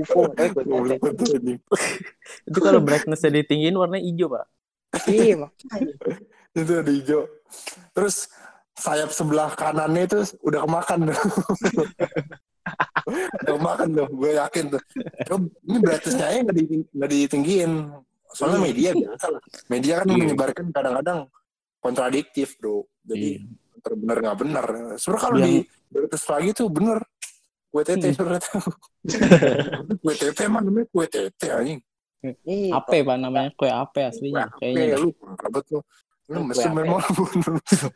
UFO. 0.00 0.26
Tapi 0.32 0.48
kue 0.50 0.64
tete. 0.64 1.38
Ini. 1.38 1.54
itu 2.48 2.58
kalau 2.58 2.80
brightnessnya 2.80 3.30
ditinggiin 3.36 3.76
warnanya 3.76 4.02
hijau 4.02 4.32
pak 4.32 4.48
Iya 5.08 5.34
makanya. 5.40 5.94
Itu 6.58 6.72
ada 6.76 6.92
hijau. 6.92 7.22
Terus 7.96 8.28
sayap 8.76 9.08
sebelah 9.08 9.52
kanannya 9.56 10.04
itu 10.04 10.18
udah 10.44 10.64
kemakan 10.68 10.98
udah 11.08 11.18
kemakan 13.56 13.88
tuh, 13.92 14.06
gue 14.08 14.30
yakin 14.36 14.64
tuh. 14.72 14.82
Coba, 15.28 15.44
ini 15.64 15.76
brightness-nya 15.80 16.26
aja 16.28 16.38
nggak 16.44 16.56
di- 16.56 16.88
ditinggiin. 16.92 17.72
Soalnya 18.32 18.58
Iya. 18.60 18.66
media 18.68 18.90
biasa 18.96 19.26
lah. 19.28 19.42
Media 19.68 19.94
kan 20.00 20.06
Iya. 20.08 20.16
menyebarkan 20.18 20.66
kadang-kadang 20.72 21.18
kontradiktif, 21.80 22.48
bro. 22.60 22.84
Jadi 23.04 23.30
Iya. 23.40 23.92
benar 23.96 24.16
nggak 24.22 24.38
benar. 24.40 24.66
Sebenarnya 24.96 25.22
kalau 25.24 25.38
di 25.40 25.54
brightness 25.88 26.24
lagi 26.28 26.50
tuh 26.52 26.68
bener. 26.68 26.98
Kue 27.72 27.82
tete 27.88 28.12
Hmm. 28.12 28.16
sebenarnya 28.16 28.40
tete 30.20 30.40
emang 30.44 30.62
namanya 30.68 30.86
kue 30.92 31.06
tete 31.08 31.46
anjing. 31.48 31.80
Iya. 32.22 32.78
apa 32.78 32.94
apa 33.02 33.14
namanya 33.18 33.50
kue 33.58 33.66
apa 33.66 34.14
aslinya 34.14 34.46
kayaknya 34.54 34.94
Kayaknya 34.94 34.98
lu 35.02 35.10
ribet 35.42 35.66
lu. 35.74 35.80
Lu 36.30 36.38
Kue 36.38 36.46
mesti 36.54 36.66
apa 36.70 36.76
memang 36.78 37.02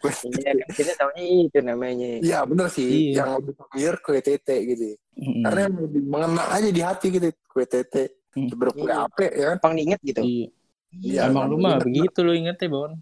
Kue 0.03 0.13
Iya 0.35 0.51
kan 0.51 0.69
kita 0.75 0.93
tahunya 0.99 1.23
itu 1.47 1.59
namanya. 1.63 2.09
Iya 2.21 2.39
bener 2.43 2.67
sih, 2.69 2.87
Iya. 2.91 3.23
yang 3.23 3.29
lebih 3.39 3.55
familiar 3.55 3.95
kue 4.03 4.19
tete 4.19 4.57
gitu. 4.67 4.85
Mm-mm. 5.15 5.43
Karena 5.47 5.61
yang 5.71 5.75
lebih 5.79 6.03
mengena 6.05 6.43
aja 6.51 6.69
di 6.69 6.83
hati 6.83 7.07
gitu 7.15 7.29
kue 7.47 7.65
tete. 7.65 8.05
Sebenernya 8.35 8.75
kue 8.75 8.91
Iya. 8.91 9.07
ape 9.07 9.27
ya 9.31 9.45
kan? 9.55 9.57
Pang 9.63 9.75
diinget 9.79 10.01
gitu. 10.03 10.21
iya 10.27 10.49
Iya, 10.97 11.21
emang 11.29 11.47
lu 11.47 11.57
mah 11.61 11.79
begitu 11.79 12.19
lu 12.21 12.33
ingetnya 12.33 12.67
bon 12.67 12.93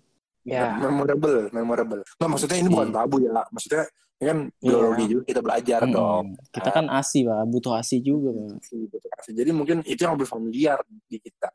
Ya. 0.45 0.76
Memorable, 0.76 1.49
memorable. 1.57 2.04
Nah 2.21 2.28
maksudnya 2.28 2.61
ini 2.61 2.69
bukan 2.69 2.93
Iya. 2.93 2.97
tabu 3.00 3.16
ya. 3.16 3.33
Maksudnya 3.49 3.85
ini 4.14 4.26
kan 4.30 4.38
biologi 4.56 5.04
juga 5.11 5.23
kita 5.26 5.40
belajar 5.42 5.78
Mm-mm. 5.85 5.94
dong. 5.94 6.26
kita 6.54 6.71
kan 6.71 6.87
asi 6.88 7.26
pak. 7.26 7.44
Butuh 7.50 7.75
asi 7.76 7.99
juga 7.99 8.30
pak. 8.30 9.26
Jadi 9.26 9.50
mungkin 9.50 9.83
itu 9.85 10.00
yang 10.00 10.14
lebih 10.14 10.28
familiar 10.30 10.78
di 11.11 11.18
kita. 11.18 11.50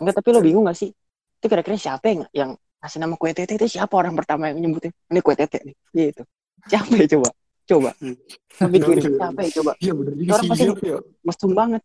Enggak 0.00 0.18
tapi 0.18 0.28
lo 0.32 0.40
bingung 0.40 0.64
gak 0.64 0.78
sih? 0.78 0.90
Itu 1.38 1.46
kira-kira 1.46 1.76
siapa 1.76 2.08
yang 2.08 2.20
yang 2.32 2.50
kasih 2.80 2.98
nama 2.98 3.14
kue 3.14 3.30
tete? 3.30 3.54
Itu 3.54 3.68
siapa 3.68 3.92
orang 3.94 4.16
pertama 4.16 4.48
yang 4.50 4.58
nyebutin? 4.58 4.90
Ini 5.12 5.20
kue 5.20 5.36
tete 5.36 5.60
nih. 5.62 5.76
Gitu. 5.92 6.22
Siapa 6.66 6.90
ya 6.96 7.06
coba? 7.18 7.28
Coba. 7.62 7.90
Tapi 7.94 8.76
Iya, 8.80 8.86
iya. 8.88 9.10
siapa 9.20 9.40
ya 9.44 9.50
coba? 9.62 9.72
Iya 9.78 9.92
bener 9.94 10.12
Orang 10.32 10.46
pasti- 10.50 10.86
ya? 10.88 10.98
mesum 11.22 11.50
banget. 11.54 11.82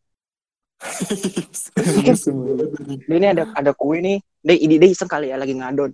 Dia 3.08 3.16
ini 3.18 3.28
ada 3.28 3.44
ada 3.54 3.72
kue 3.74 3.98
nih. 4.02 4.18
Dia 4.46 4.56
ide 4.56 4.76
dia 4.78 4.90
iseng 4.90 5.10
kali 5.10 5.30
ya 5.30 5.38
lagi 5.38 5.54
ngadon. 5.58 5.94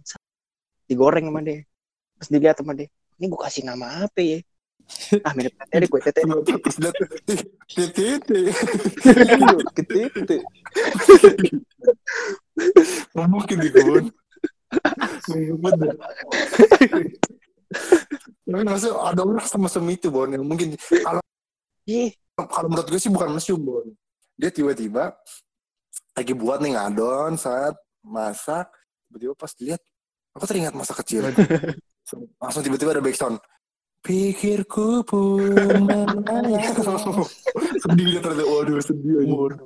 Digoreng 0.87 1.27
sama 1.27 1.39
dia. 1.41 1.63
Terus 2.19 2.29
dilihat 2.29 2.55
sama 2.59 2.73
dia 2.77 2.87
ini 3.19 3.25
gue 3.29 3.39
kasih 3.39 3.63
nama 3.65 4.05
apa 4.05 4.21
ya 4.21 4.39
ah 5.27 5.31
mirip 5.33 5.55
tete 5.71 5.87
kue 5.87 5.99
tete 6.03 6.21
tete. 7.71 8.43
ketete 9.87 10.37
Nggak 13.13 13.29
mungkin 13.29 13.57
di. 13.63 13.69
Nggak 13.71 15.57
mungkin. 15.57 15.89
Maksudnya 18.43 18.95
ada 19.01 19.21
orang 19.23 19.47
sama 19.47 19.67
sem 19.71 19.85
itu 19.89 20.11
Bon 20.11 20.29
yang 20.29 20.45
mungkin 20.45 20.77
kalau 21.01 21.21
kalau 22.35 22.67
menurut 22.69 22.87
gue 22.89 22.99
sih 22.99 23.11
bukan 23.11 23.33
mesum 23.33 23.59
Bon. 23.61 23.87
Dia 24.37 24.49
tiba-tiba 24.49 25.13
lagi 26.13 26.33
buat 26.33 26.61
nih 26.61 26.77
ngadon 26.77 27.37
saat 27.37 27.73
masak 28.03 28.69
tiba-tiba 29.09 29.33
pas 29.37 29.51
dilihat 29.55 29.81
aku 30.33 30.45
teringat 30.45 30.73
masa 30.75 30.93
kecil 30.97 31.29
langsung 32.39 32.63
tiba-tiba 32.63 32.95
ada 32.95 33.03
backsound. 33.03 33.39
Pikirku 34.03 34.99
pun 35.07 35.39
sedih 37.87 38.19
ternyata. 38.19 38.43
Waduh 38.43 38.83
sedih 38.83 39.23
aja. 39.23 39.63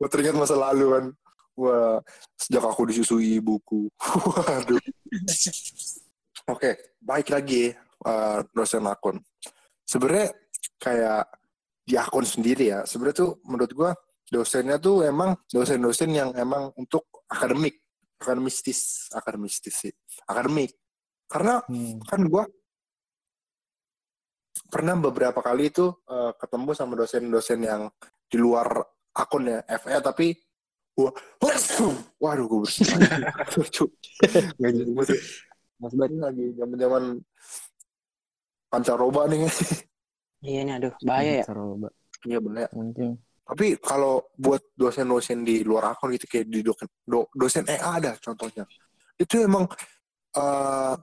Wah, 0.00 0.08
teringat 0.08 0.32
masa 0.32 0.56
lalu 0.56 0.86
kan. 0.96 1.04
Wah 1.60 2.00
sejak 2.40 2.64
aku 2.64 2.88
disusui 2.88 3.36
ibuku. 3.36 3.92
Waduh. 4.32 4.80
Oke 6.48 6.96
baik 7.04 7.28
lagi 7.28 7.76
uh, 8.08 8.40
dosen 8.56 8.88
akun. 8.88 9.20
Sebenarnya 9.84 10.32
kayak 10.80 11.28
di 11.84 12.00
akun 12.00 12.24
sendiri 12.24 12.72
ya 12.72 12.80
sebenarnya 12.88 13.28
tuh 13.28 13.30
menurut 13.44 13.72
gua 13.76 13.90
dosennya 14.26 14.80
tuh 14.80 15.06
emang 15.06 15.36
dosen-dosen 15.52 16.16
yang 16.16 16.32
emang 16.32 16.72
untuk 16.80 17.04
akademik. 17.28 17.84
Akademistis 18.16 19.12
akademistis 19.12 19.84
sih. 19.84 19.92
Akademik 20.24 20.72
karena 21.26 21.60
Hmm. 21.66 21.98
kan 22.02 22.22
gua 22.24 22.44
pernah 24.66 24.94
beberapa 24.96 25.38
kali 25.38 25.70
itu 25.70 25.90
eh, 26.04 26.32
ketemu 26.36 26.70
sama 26.72 26.92
dosen-dosen 26.94 27.60
yang 27.60 27.82
di 28.26 28.36
luar 28.36 28.82
akun 29.12 29.46
ya 29.46 29.62
FE 29.78 29.98
tapi 30.00 30.34
gua 30.92 31.10
waduh 32.22 32.46
gue 32.46 32.60
bersih 32.62 32.86
mas 35.76 35.92
Bani 35.92 36.16
lagi 36.16 36.44
zaman 36.56 36.76
zaman 36.76 37.02
pancaroba 38.66 39.28
nih 39.28 39.44
iya 40.42 40.60
nih 40.64 40.74
aduh 40.80 40.92
bahaya 41.04 41.32
ya. 41.40 41.44
Coba. 41.46 41.88
iya 42.24 42.38
bahaya 42.40 42.68
Mungkin. 42.72 43.20
tapi 43.44 43.76
kalau 43.78 44.24
buat 44.34 44.64
dosen-dosen 44.74 45.44
di 45.44 45.62
luar 45.62 45.94
akun 45.94 46.16
gitu 46.16 46.26
kayak 46.26 46.48
di 46.48 46.64
dosen, 46.64 46.88
do- 47.04 47.28
dosen 47.30 47.62
EA 47.68 48.00
ada 48.00 48.12
contohnya 48.18 48.64
itu 49.16 49.36
emang 49.38 49.68
eh, 50.32 50.94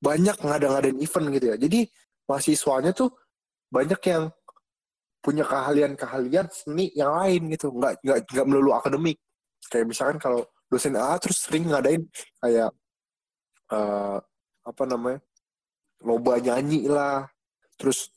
banyak 0.00 0.36
ngada-ngadain 0.40 0.98
event 1.00 1.26
gitu 1.36 1.46
ya. 1.52 1.56
Jadi 1.56 1.80
mahasiswanya 2.28 2.92
tuh 2.92 3.10
banyak 3.70 4.00
yang 4.06 4.24
punya 5.24 5.42
keahlian-keahlian 5.42 6.46
seni 6.52 6.94
yang 6.94 7.10
lain 7.16 7.50
gitu. 7.50 7.74
Nggak 7.74 7.98
nggak 8.04 8.18
nggak 8.30 8.46
melulu 8.46 8.70
akademik. 8.76 9.18
Kayak 9.66 9.86
misalkan 9.90 10.18
kalau 10.22 10.46
dosen 10.70 10.94
A 10.94 11.18
terus 11.18 11.42
sering 11.42 11.66
ngadain 11.70 12.06
kayak 12.38 12.70
eh, 13.72 14.18
apa 14.66 14.82
namanya 14.86 15.18
lomba 16.04 16.38
nyanyi 16.38 16.86
lah. 16.86 17.26
Terus 17.74 18.12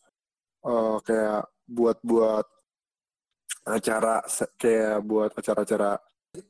eh, 0.66 0.98
kayak 1.02 1.50
buat-buat 1.70 2.46
acara 3.70 4.26
kayak 4.58 4.98
buat 5.06 5.32
acara-acara 5.34 5.98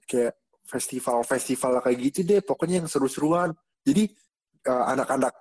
kayak 0.07 0.35
festival-festival 0.67 1.81
kayak 1.81 1.97
gitu 2.11 2.19
deh. 2.27 2.41
Pokoknya 2.43 2.83
yang 2.83 2.89
seru-seruan. 2.91 3.55
Jadi 3.87 4.11
anak-anak 4.65 5.33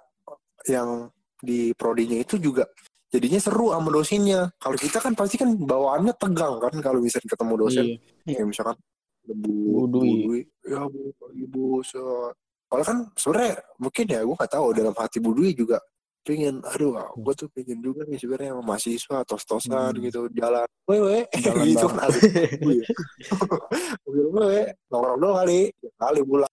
yang 0.67 1.09
di 1.39 1.71
prodinya 1.73 2.19
itu 2.19 2.35
juga 2.37 2.67
jadinya 3.09 3.41
seru 3.41 3.73
sama 3.73 3.89
dosennya. 3.89 4.53
Kalau 4.59 4.77
kita 4.77 4.99
kan 5.01 5.15
pasti 5.15 5.39
kan 5.39 5.55
bawaannya 5.57 6.13
tegang 6.19 6.61
kan 6.61 6.75
kalau 6.83 7.01
misalnya 7.01 7.31
ketemu 7.31 7.55
dosen. 7.57 7.85
Iya. 8.27 8.37
kayak 8.37 8.47
misalkan 8.47 8.77
bu 9.25 9.53
Bu 9.73 9.81
Dwi. 9.89 10.41
Ya 10.67 10.85
bu 10.85 11.13
ibu 11.33 11.81
so. 11.81 12.33
Kalau 12.69 12.85
kan 12.85 13.09
sebenarnya 13.17 13.65
mungkin 13.81 14.05
ya 14.05 14.21
gue 14.21 14.35
nggak 14.37 14.53
tahu 14.53 14.67
dalam 14.77 14.93
hati 14.93 15.25
Bu 15.25 15.33
Dwi 15.33 15.57
juga 15.57 15.81
pengen 16.21 16.61
aduh 16.61 16.93
gue 17.17 17.33
tuh 17.33 17.49
pengen 17.49 17.81
juga 17.81 18.05
nih 18.05 18.21
sebenarnya 18.21 18.53
sama 18.53 18.63
mahasiswa 18.69 19.17
tos-tosan 19.25 19.97
Hmm. 19.97 20.05
gitu 20.05 20.29
jalan. 20.37 20.69
Wewe 20.85 21.25
Jalan 21.45 21.65
gitu 21.65 21.87
kan 21.89 21.99
asik 22.05 22.29
Iya. 22.61 22.85
Mobil 24.05 24.27
wewe 24.29 24.61
nongkrong 24.93 25.17
doang 25.17 25.37
kali. 25.41 25.61
Kali 25.97 26.21
pulang. 26.21 26.53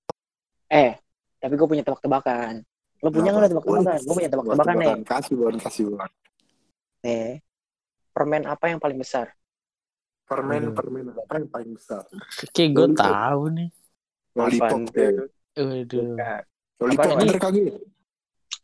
Eh, 0.72 0.92
tapi 1.46 1.54
gue 1.54 1.68
punya 1.70 1.86
tebak-tebakan. 1.86 2.66
Lo 3.00 3.14
punya 3.14 3.30
nggak 3.30 3.54
tebak-tebakan? 3.54 4.00
Gue 4.02 4.16
punya 4.18 4.30
tebak-tebakan 4.34 4.76
nih. 4.76 4.96
kasih 5.06 5.34
bon 5.38 5.56
kasih 5.62 5.84
bon 5.88 6.10
Nih, 7.00 7.38
permen 8.10 8.44
apa 8.44 8.66
yang 8.66 8.82
paling 8.82 8.98
besar? 8.98 9.30
permen 10.26 10.58
Aduh. 10.64 10.74
permen 10.74 11.06
apa 11.14 11.38
yang 11.38 11.46
paling 11.46 11.72
besar 11.78 12.02
Kayak 12.50 12.70
gue 12.74 12.88
tahu 12.98 13.42
nih. 13.54 13.70
lollipop 14.34 14.82
ya. 14.90 15.10
tuh? 15.14 15.30
Waduh. 15.56 16.06
Lollipop 16.82 17.12
bener 17.16 17.38
kagak 17.38 17.78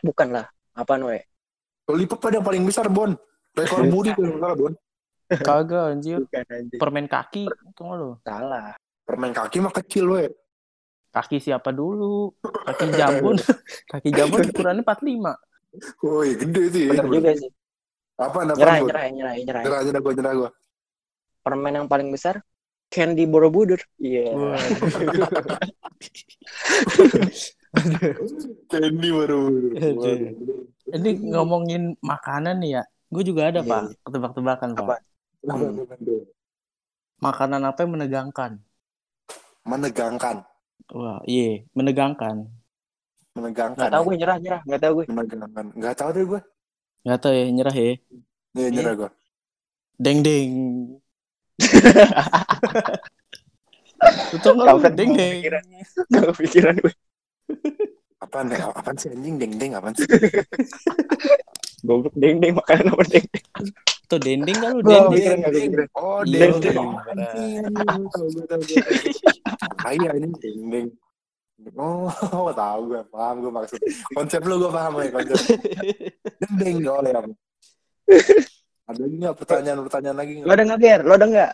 Bukan 0.02 0.28
lah. 0.34 0.46
Apaan 0.74 1.06
we? 1.06 1.22
lollipop 1.86 2.18
ada 2.26 2.42
yang 2.42 2.48
paling 2.48 2.64
besar 2.66 2.90
bon 2.90 3.14
rekor 3.54 3.86
budi 3.94 4.10
kalau 4.12 4.26
nggak 4.28 4.42
salah 4.42 4.58
bon 4.58 4.74
Kagak 5.32 5.84
anjir. 5.94 6.20
Permen 6.76 7.06
kaki. 7.06 7.46
Tunggu 7.72 7.94
lo. 7.94 8.10
Salah. 8.20 8.74
permen 9.02 9.30
kaki 9.30 9.60
mah 9.60 9.72
kecil 9.72 10.06
we 10.10 10.26
Kaki 11.12 11.38
siapa 11.44 11.76
dulu? 11.76 12.32
Kaki 12.42 12.88
jambon. 12.96 13.36
Kaki 13.92 14.10
jambon 14.16 14.48
ukurannya 14.48 14.84
45. 14.84 15.36
Woi, 16.04 16.30
gede 16.40 16.64
sih. 16.72 16.86
Bener 16.88 17.06
juga 17.08 17.32
sih. 17.36 17.52
Apa 18.16 18.44
apa 18.44 18.54
Nyerah, 18.56 18.78
nyerah, 18.86 19.06
nyerah, 19.12 19.34
nyerah. 19.40 19.62
Nyerah, 19.64 19.80
nyerah 19.84 20.02
gua, 20.04 20.14
nyerah 20.16 20.34
gua. 20.36 20.50
Permen 21.42 21.74
yang 21.74 21.88
paling 21.90 22.08
besar 22.12 22.40
Candy 22.88 23.24
Borobudur. 23.28 23.80
Iya. 23.98 24.36
Candy 28.72 29.10
baru. 29.12 29.42
Aduh. 29.80 30.16
Ini 30.92 31.10
ngomongin 31.32 31.96
makanan 32.04 32.60
nih 32.60 32.80
ya. 32.80 32.84
Gue 33.12 33.24
juga 33.24 33.52
ada 33.52 33.64
Iya, 33.64 33.68
pak. 33.68 33.82
iya. 33.84 33.96
Ketebak-tebakan 34.08 34.70
Apa? 34.76 34.84
pak. 34.88 35.00
Makanan 37.22 37.62
apa 37.64 37.80
yang 37.86 37.92
menegangkan? 37.94 38.52
Menegangkan, 39.62 40.42
Wah, 40.90 41.22
iya, 41.30 41.62
menegangkan. 41.78 42.50
menegangkan. 43.32 43.80
Nggak 43.80 43.94
tahu 43.96 44.04
gue 44.12 44.16
nyerah, 44.20 44.38
nyerah. 44.44 44.62
Nggak 44.68 44.82
tahu 44.84 44.92
gue. 45.00 45.06
Menegangkan. 45.08 45.66
Enggak 45.78 45.96
tahu 45.96 46.10
deh 46.12 46.24
gua. 46.28 46.42
Gak 47.02 47.18
tau 47.24 47.32
ya, 47.34 47.46
nyerah 47.50 47.76
ya. 47.76 47.92
Nih, 48.54 48.68
nyerah 48.76 48.94
gua. 48.94 49.10
Deng 49.96 50.20
deng. 50.22 50.52
Tau 54.42 54.54
nggak 54.58 54.94
Deng 54.98 55.12
deng. 55.16 55.32
kepikiran. 55.40 55.64
Nggak 56.12 56.26
kepikiran 56.36 56.76
gue. 56.82 56.94
Apaan 58.22 58.46
nih? 58.54 58.60
Apaan 58.62 58.96
sih 59.02 59.10
anjing 59.10 59.36
deng-deng 59.42 59.72
apaan 59.74 59.94
sih? 59.98 60.06
Goblok 61.88 62.14
deng-deng 62.14 62.54
makanan 62.54 62.94
apa 62.94 63.04
deng-deng. 63.10 63.46
Tuh 64.12 64.20
dendeng 64.20 64.58
kan 64.60 64.72
lu 64.76 64.82
kepikiran. 64.84 65.88
Oh, 65.96 66.20
Iya, 66.28 66.52
deng-deng. 66.52 66.90
iya. 67.40 67.62
Gua, 67.64 68.44
tahu 68.52 68.60
gua. 68.60 68.84
Ah, 69.88 69.92
iya 69.96 70.10
ini 70.20 70.28
deng-deng. 70.36 70.88
Oh, 71.80 72.10
tahu 72.52 72.80
gue, 72.92 73.02
paham 73.08 73.36
gue 73.40 73.52
maksud. 73.54 73.80
Konsep 74.12 74.42
lu 74.44 74.60
gue 74.60 74.68
paham 74.68 75.00
ya, 75.00 75.08
konsep. 75.16 75.38
Deng-deng, 76.44 76.78
oh 76.92 77.00
ya. 77.06 77.22
Ada 78.84 79.00
lagi 79.00 79.16
nggak 79.16 79.36
pertanyaan-pertanyaan 79.40 80.18
lagi 80.20 80.32
Lo 80.36 80.44
nggak? 80.44 80.56
ada 80.58 80.64
nggak, 80.68 80.80
Ger? 80.84 81.02
Lo 81.08 81.14
ada 81.16 81.26
nggak? 81.32 81.52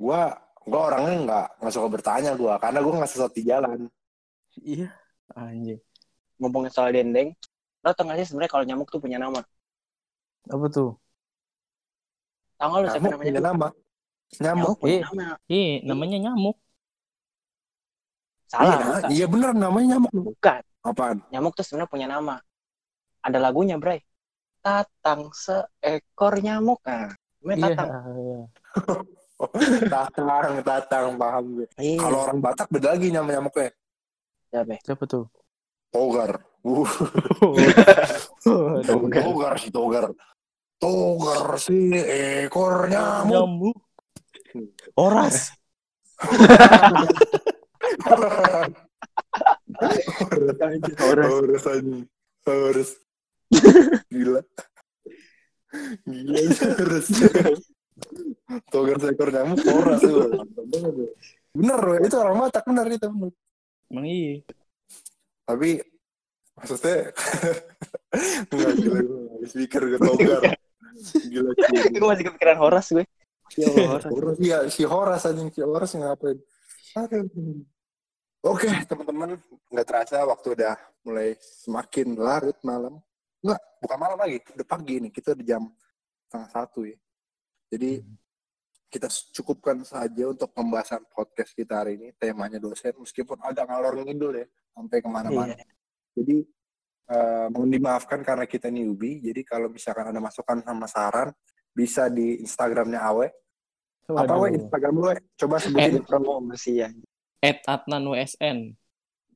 Gua, 0.00 0.20
gua 0.64 0.80
orangnya 0.88 1.14
nggak 1.28 1.46
nggak 1.60 1.72
suka 1.76 1.88
bertanya 1.92 2.30
gua, 2.32 2.54
karena 2.56 2.78
gua 2.80 2.92
nggak 3.04 3.10
sesuatu 3.12 3.34
di 3.36 3.44
jalan. 3.44 3.78
Iya, 4.56 4.88
anjing. 5.36 5.80
Ngomongin 6.40 6.72
soal 6.72 6.96
dendeng. 6.96 7.36
Lo 7.84 7.92
tau 7.92 8.08
nggak 8.08 8.24
sih 8.24 8.32
sebenarnya 8.32 8.48
kalau 8.48 8.64
nyamuk 8.64 8.88
tuh 8.88 9.02
punya 9.02 9.20
nama? 9.20 9.44
Apa 10.48 10.66
tuh? 10.72 10.96
Tahu 12.56 12.68
nggak 12.68 12.80
lo 12.80 12.86
siapa 12.86 12.96
Nyamuk 12.96 13.12
namanya? 13.12 13.28
punya 13.28 13.40
nama. 13.42 13.68
Nyamuk. 14.36 14.76
Nyamuk 14.80 14.88
Eh. 14.88 15.00
nama. 15.04 15.26
Iya, 15.46 15.72
namanya 15.84 16.18
nyamuk. 16.24 16.56
Salah, 18.46 18.62
iya, 18.62 18.78
bukan. 18.78 19.02
iya 19.10 19.26
bener 19.26 19.50
namanya 19.52 19.86
nyamuk. 19.96 20.12
Bukan. 20.14 20.62
Apaan? 20.80 21.16
Nyamuk 21.28 21.52
tuh 21.52 21.64
sebenarnya 21.66 21.90
punya 21.90 22.06
nama. 22.06 22.36
Ada 23.20 23.38
lagunya, 23.42 23.74
Bray. 23.74 24.00
Tatang 24.62 25.34
seekor 25.34 26.38
nyamuk. 26.38 26.78
Nah, 26.82 27.10
namanya 27.42 27.56
Iya. 27.58 27.66
tatang. 27.74 27.90
iya. 28.16 28.38
Oh, 29.36 29.50
tatang, 29.92 30.54
tatang, 30.62 31.06
paham 31.18 31.44
gue. 31.54 31.66
Iya. 31.76 31.98
Kalau 32.00 32.18
orang 32.24 32.38
Batak 32.40 32.68
beda 32.70 32.94
lagi 32.94 33.10
nama 33.10 33.28
nyamuknya. 33.28 33.74
Siapa? 34.48 34.74
Siapa 34.80 35.04
tuh? 35.04 35.26
Togar. 35.90 36.38
Uh, 36.66 36.82
Togar. 38.86 39.22
togar 39.22 39.54
si 39.58 39.68
togar. 39.70 40.10
Togar 40.76 41.56
si 41.56 41.96
ekor 41.96 42.88
nyamuk. 42.92 43.32
Nyamuk. 43.32 43.76
Oras. 45.06 45.56
Harus 51.00 51.64
aja. 51.64 51.96
Harus. 52.46 52.90
Gila. 54.12 54.40
Gila 56.04 56.40
harus. 56.76 57.06
Togar 58.68 58.96
seekor 59.00 59.28
nyamuk 59.32 59.60
horas 59.64 60.00
tuh. 60.04 60.28
Bener, 61.56 61.80
itu 62.04 62.16
orang 62.20 62.36
Batak 62.36 62.64
bener 62.68 62.86
itu. 62.92 63.08
Emang 63.88 64.04
iya. 64.04 64.44
Tapi 65.46 65.80
maksudnya 66.58 67.12
Enggak 68.50 68.72
gila 68.80 69.00
gue 69.04 69.46
speaker 69.46 69.82
gue 69.86 70.00
togar. 70.00 70.42
Gila 71.28 71.50
gila. 71.56 71.84
gue 71.92 72.08
masih 72.08 72.24
kepikiran 72.32 72.58
Horas 72.58 72.86
gue. 72.92 73.04
Ya 73.56 73.66
Allah, 73.70 74.02
Horas. 74.10 74.36
Iya 74.42 74.58
si 74.72 74.82
Horas 74.82 75.22
anjing 75.28 75.50
si 75.52 75.60
Horas 75.62 75.94
ngapain? 75.94 76.38
Oke 78.46 78.68
teman-teman 78.86 79.36
nggak 79.70 79.86
terasa 79.86 80.22
waktu 80.24 80.54
udah 80.56 80.74
mulai 81.06 81.34
semakin 81.38 82.18
larut 82.18 82.58
malam. 82.66 82.98
Enggak, 83.44 83.60
bukan 83.78 83.98
malam 84.00 84.18
lagi, 84.18 84.36
udah 84.58 84.66
pagi 84.66 84.94
nih. 84.98 85.12
Kita 85.14 85.38
udah 85.38 85.46
jam 85.46 85.62
setengah 86.26 86.50
satu 86.50 86.80
ya. 86.82 86.98
Jadi 87.70 88.02
kita 88.90 89.06
cukupkan 89.10 89.82
saja 89.86 90.24
untuk 90.30 90.50
pembahasan 90.50 91.02
podcast 91.14 91.54
kita 91.54 91.84
hari 91.84 91.94
ini. 91.94 92.08
Temanya 92.18 92.58
dosen, 92.58 92.94
meskipun 92.98 93.38
agak 93.42 93.70
ngalor 93.70 94.02
ngidul 94.02 94.34
ya, 94.42 94.46
sampai 94.74 94.98
ke 94.98 95.08
mana-mana. 95.10 95.54
Iya. 95.54 95.66
Jadi 96.16 96.36
eh, 97.10 97.46
mohon 97.50 97.70
dimaafkan 97.70 98.20
karena 98.22 98.46
kita 98.46 98.70
newbie. 98.70 99.22
Jadi 99.22 99.40
kalau 99.46 99.70
misalkan 99.70 100.10
ada 100.10 100.20
masukan 100.22 100.62
sama 100.62 100.86
saran, 100.90 101.28
bisa 101.76 102.08
di 102.08 102.40
Instagramnya 102.40 103.00
Awe. 103.04 103.28
Apa 104.06 104.38
Awe 104.38 104.54
Instagram 104.54 104.94
lu? 104.96 105.06
Coba 105.36 105.56
sebutin 105.58 106.02
Promosi 106.06 106.80
ya. 106.80 106.88
At 107.42 107.62
Adnan 107.68 108.06
WSN. 108.10 108.58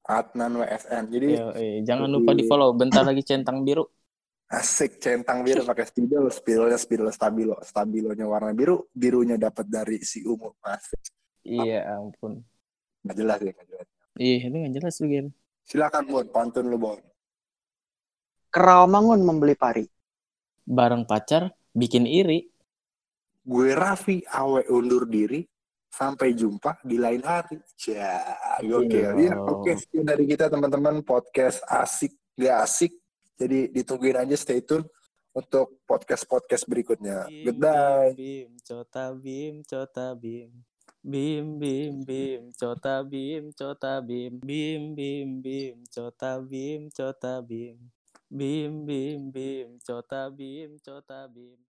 Adnan 0.06 0.52
WSN. 0.62 1.02
Jadi 1.12 1.26
Yo, 1.36 1.48
eh, 1.54 1.78
jangan 1.84 2.08
lupa 2.08 2.32
di 2.32 2.48
follow. 2.48 2.72
Bentar 2.74 3.04
lagi 3.04 3.22
centang 3.22 3.62
biru. 3.62 3.84
asik 4.50 4.98
centang 4.98 5.46
biru 5.46 5.62
pakai 5.62 5.86
spidol, 5.86 6.26
spidolnya 6.26 6.74
spidol 6.74 7.06
stabilo, 7.14 7.54
stabilonya 7.62 8.26
warna 8.26 8.50
biru, 8.50 8.90
birunya 8.90 9.38
dapat 9.38 9.70
dari 9.70 10.02
si 10.02 10.26
Ungu. 10.26 10.58
Asik. 10.66 10.98
Iya 11.46 11.94
ampun. 11.94 12.42
Nggak 13.06 13.14
jelas 13.14 13.38
ya, 13.38 13.50
nggak 13.54 13.68
jelas. 13.70 13.86
Ih, 14.18 14.40
itu 14.42 14.56
nggak 14.58 14.74
jelas 14.74 14.94
begini. 14.98 15.30
Silakan 15.62 16.04
Bon, 16.10 16.26
pantun 16.34 16.66
lu 16.66 16.82
Bon. 16.82 16.98
Kerawamangun 18.50 19.22
membeli 19.22 19.54
pari. 19.54 19.86
Bareng 20.66 21.06
pacar 21.06 21.54
bikin 21.70 22.02
iri. 22.02 22.50
Gue 23.46 23.78
Raffi, 23.78 24.26
Awe 24.26 24.66
undur 24.66 25.06
diri. 25.06 25.46
Sampai 25.90 26.34
jumpa 26.34 26.78
di 26.82 26.98
lain 26.98 27.22
hari. 27.22 27.58
Ya, 27.86 28.18
gokil. 28.62 29.22
Iya. 29.22 29.34
Ya, 29.34 29.42
oke. 29.42 29.74
Sekian 29.74 30.06
dari 30.06 30.26
kita 30.26 30.50
teman-teman 30.50 31.02
podcast 31.02 31.62
asik 31.66 32.14
gak 32.38 32.62
asik. 32.66 32.92
Jadi 33.38 33.70
ditungguin 33.70 34.18
aja 34.18 34.34
stay 34.34 34.62
tune 34.62 34.86
untuk 35.30 35.82
podcast-podcast 35.86 36.66
berikutnya. 36.66 37.30
Goodbye. 37.30 38.18
Bim, 38.18 38.50
cota 38.66 39.14
bim, 39.14 39.62
cota 39.62 40.14
bim. 40.18 40.50
Bim, 41.00 41.56
bim, 41.56 42.02
bim, 42.04 42.42
cota 42.58 43.00
bim, 43.06 43.54
cota 43.54 44.02
bim. 44.02 44.36
Bim, 44.42 44.82
bim, 44.92 45.28
bim, 45.38 45.76
cota 45.88 46.42
bim, 46.42 46.90
cota 46.92 47.40
bim. 47.40 47.78
Bim, 48.38 48.86
bim, 48.86 49.30
bim, 49.34 49.78
cota 49.86 50.22
bim, 50.38 50.78
cota 50.84 51.28
bim. 51.34 51.60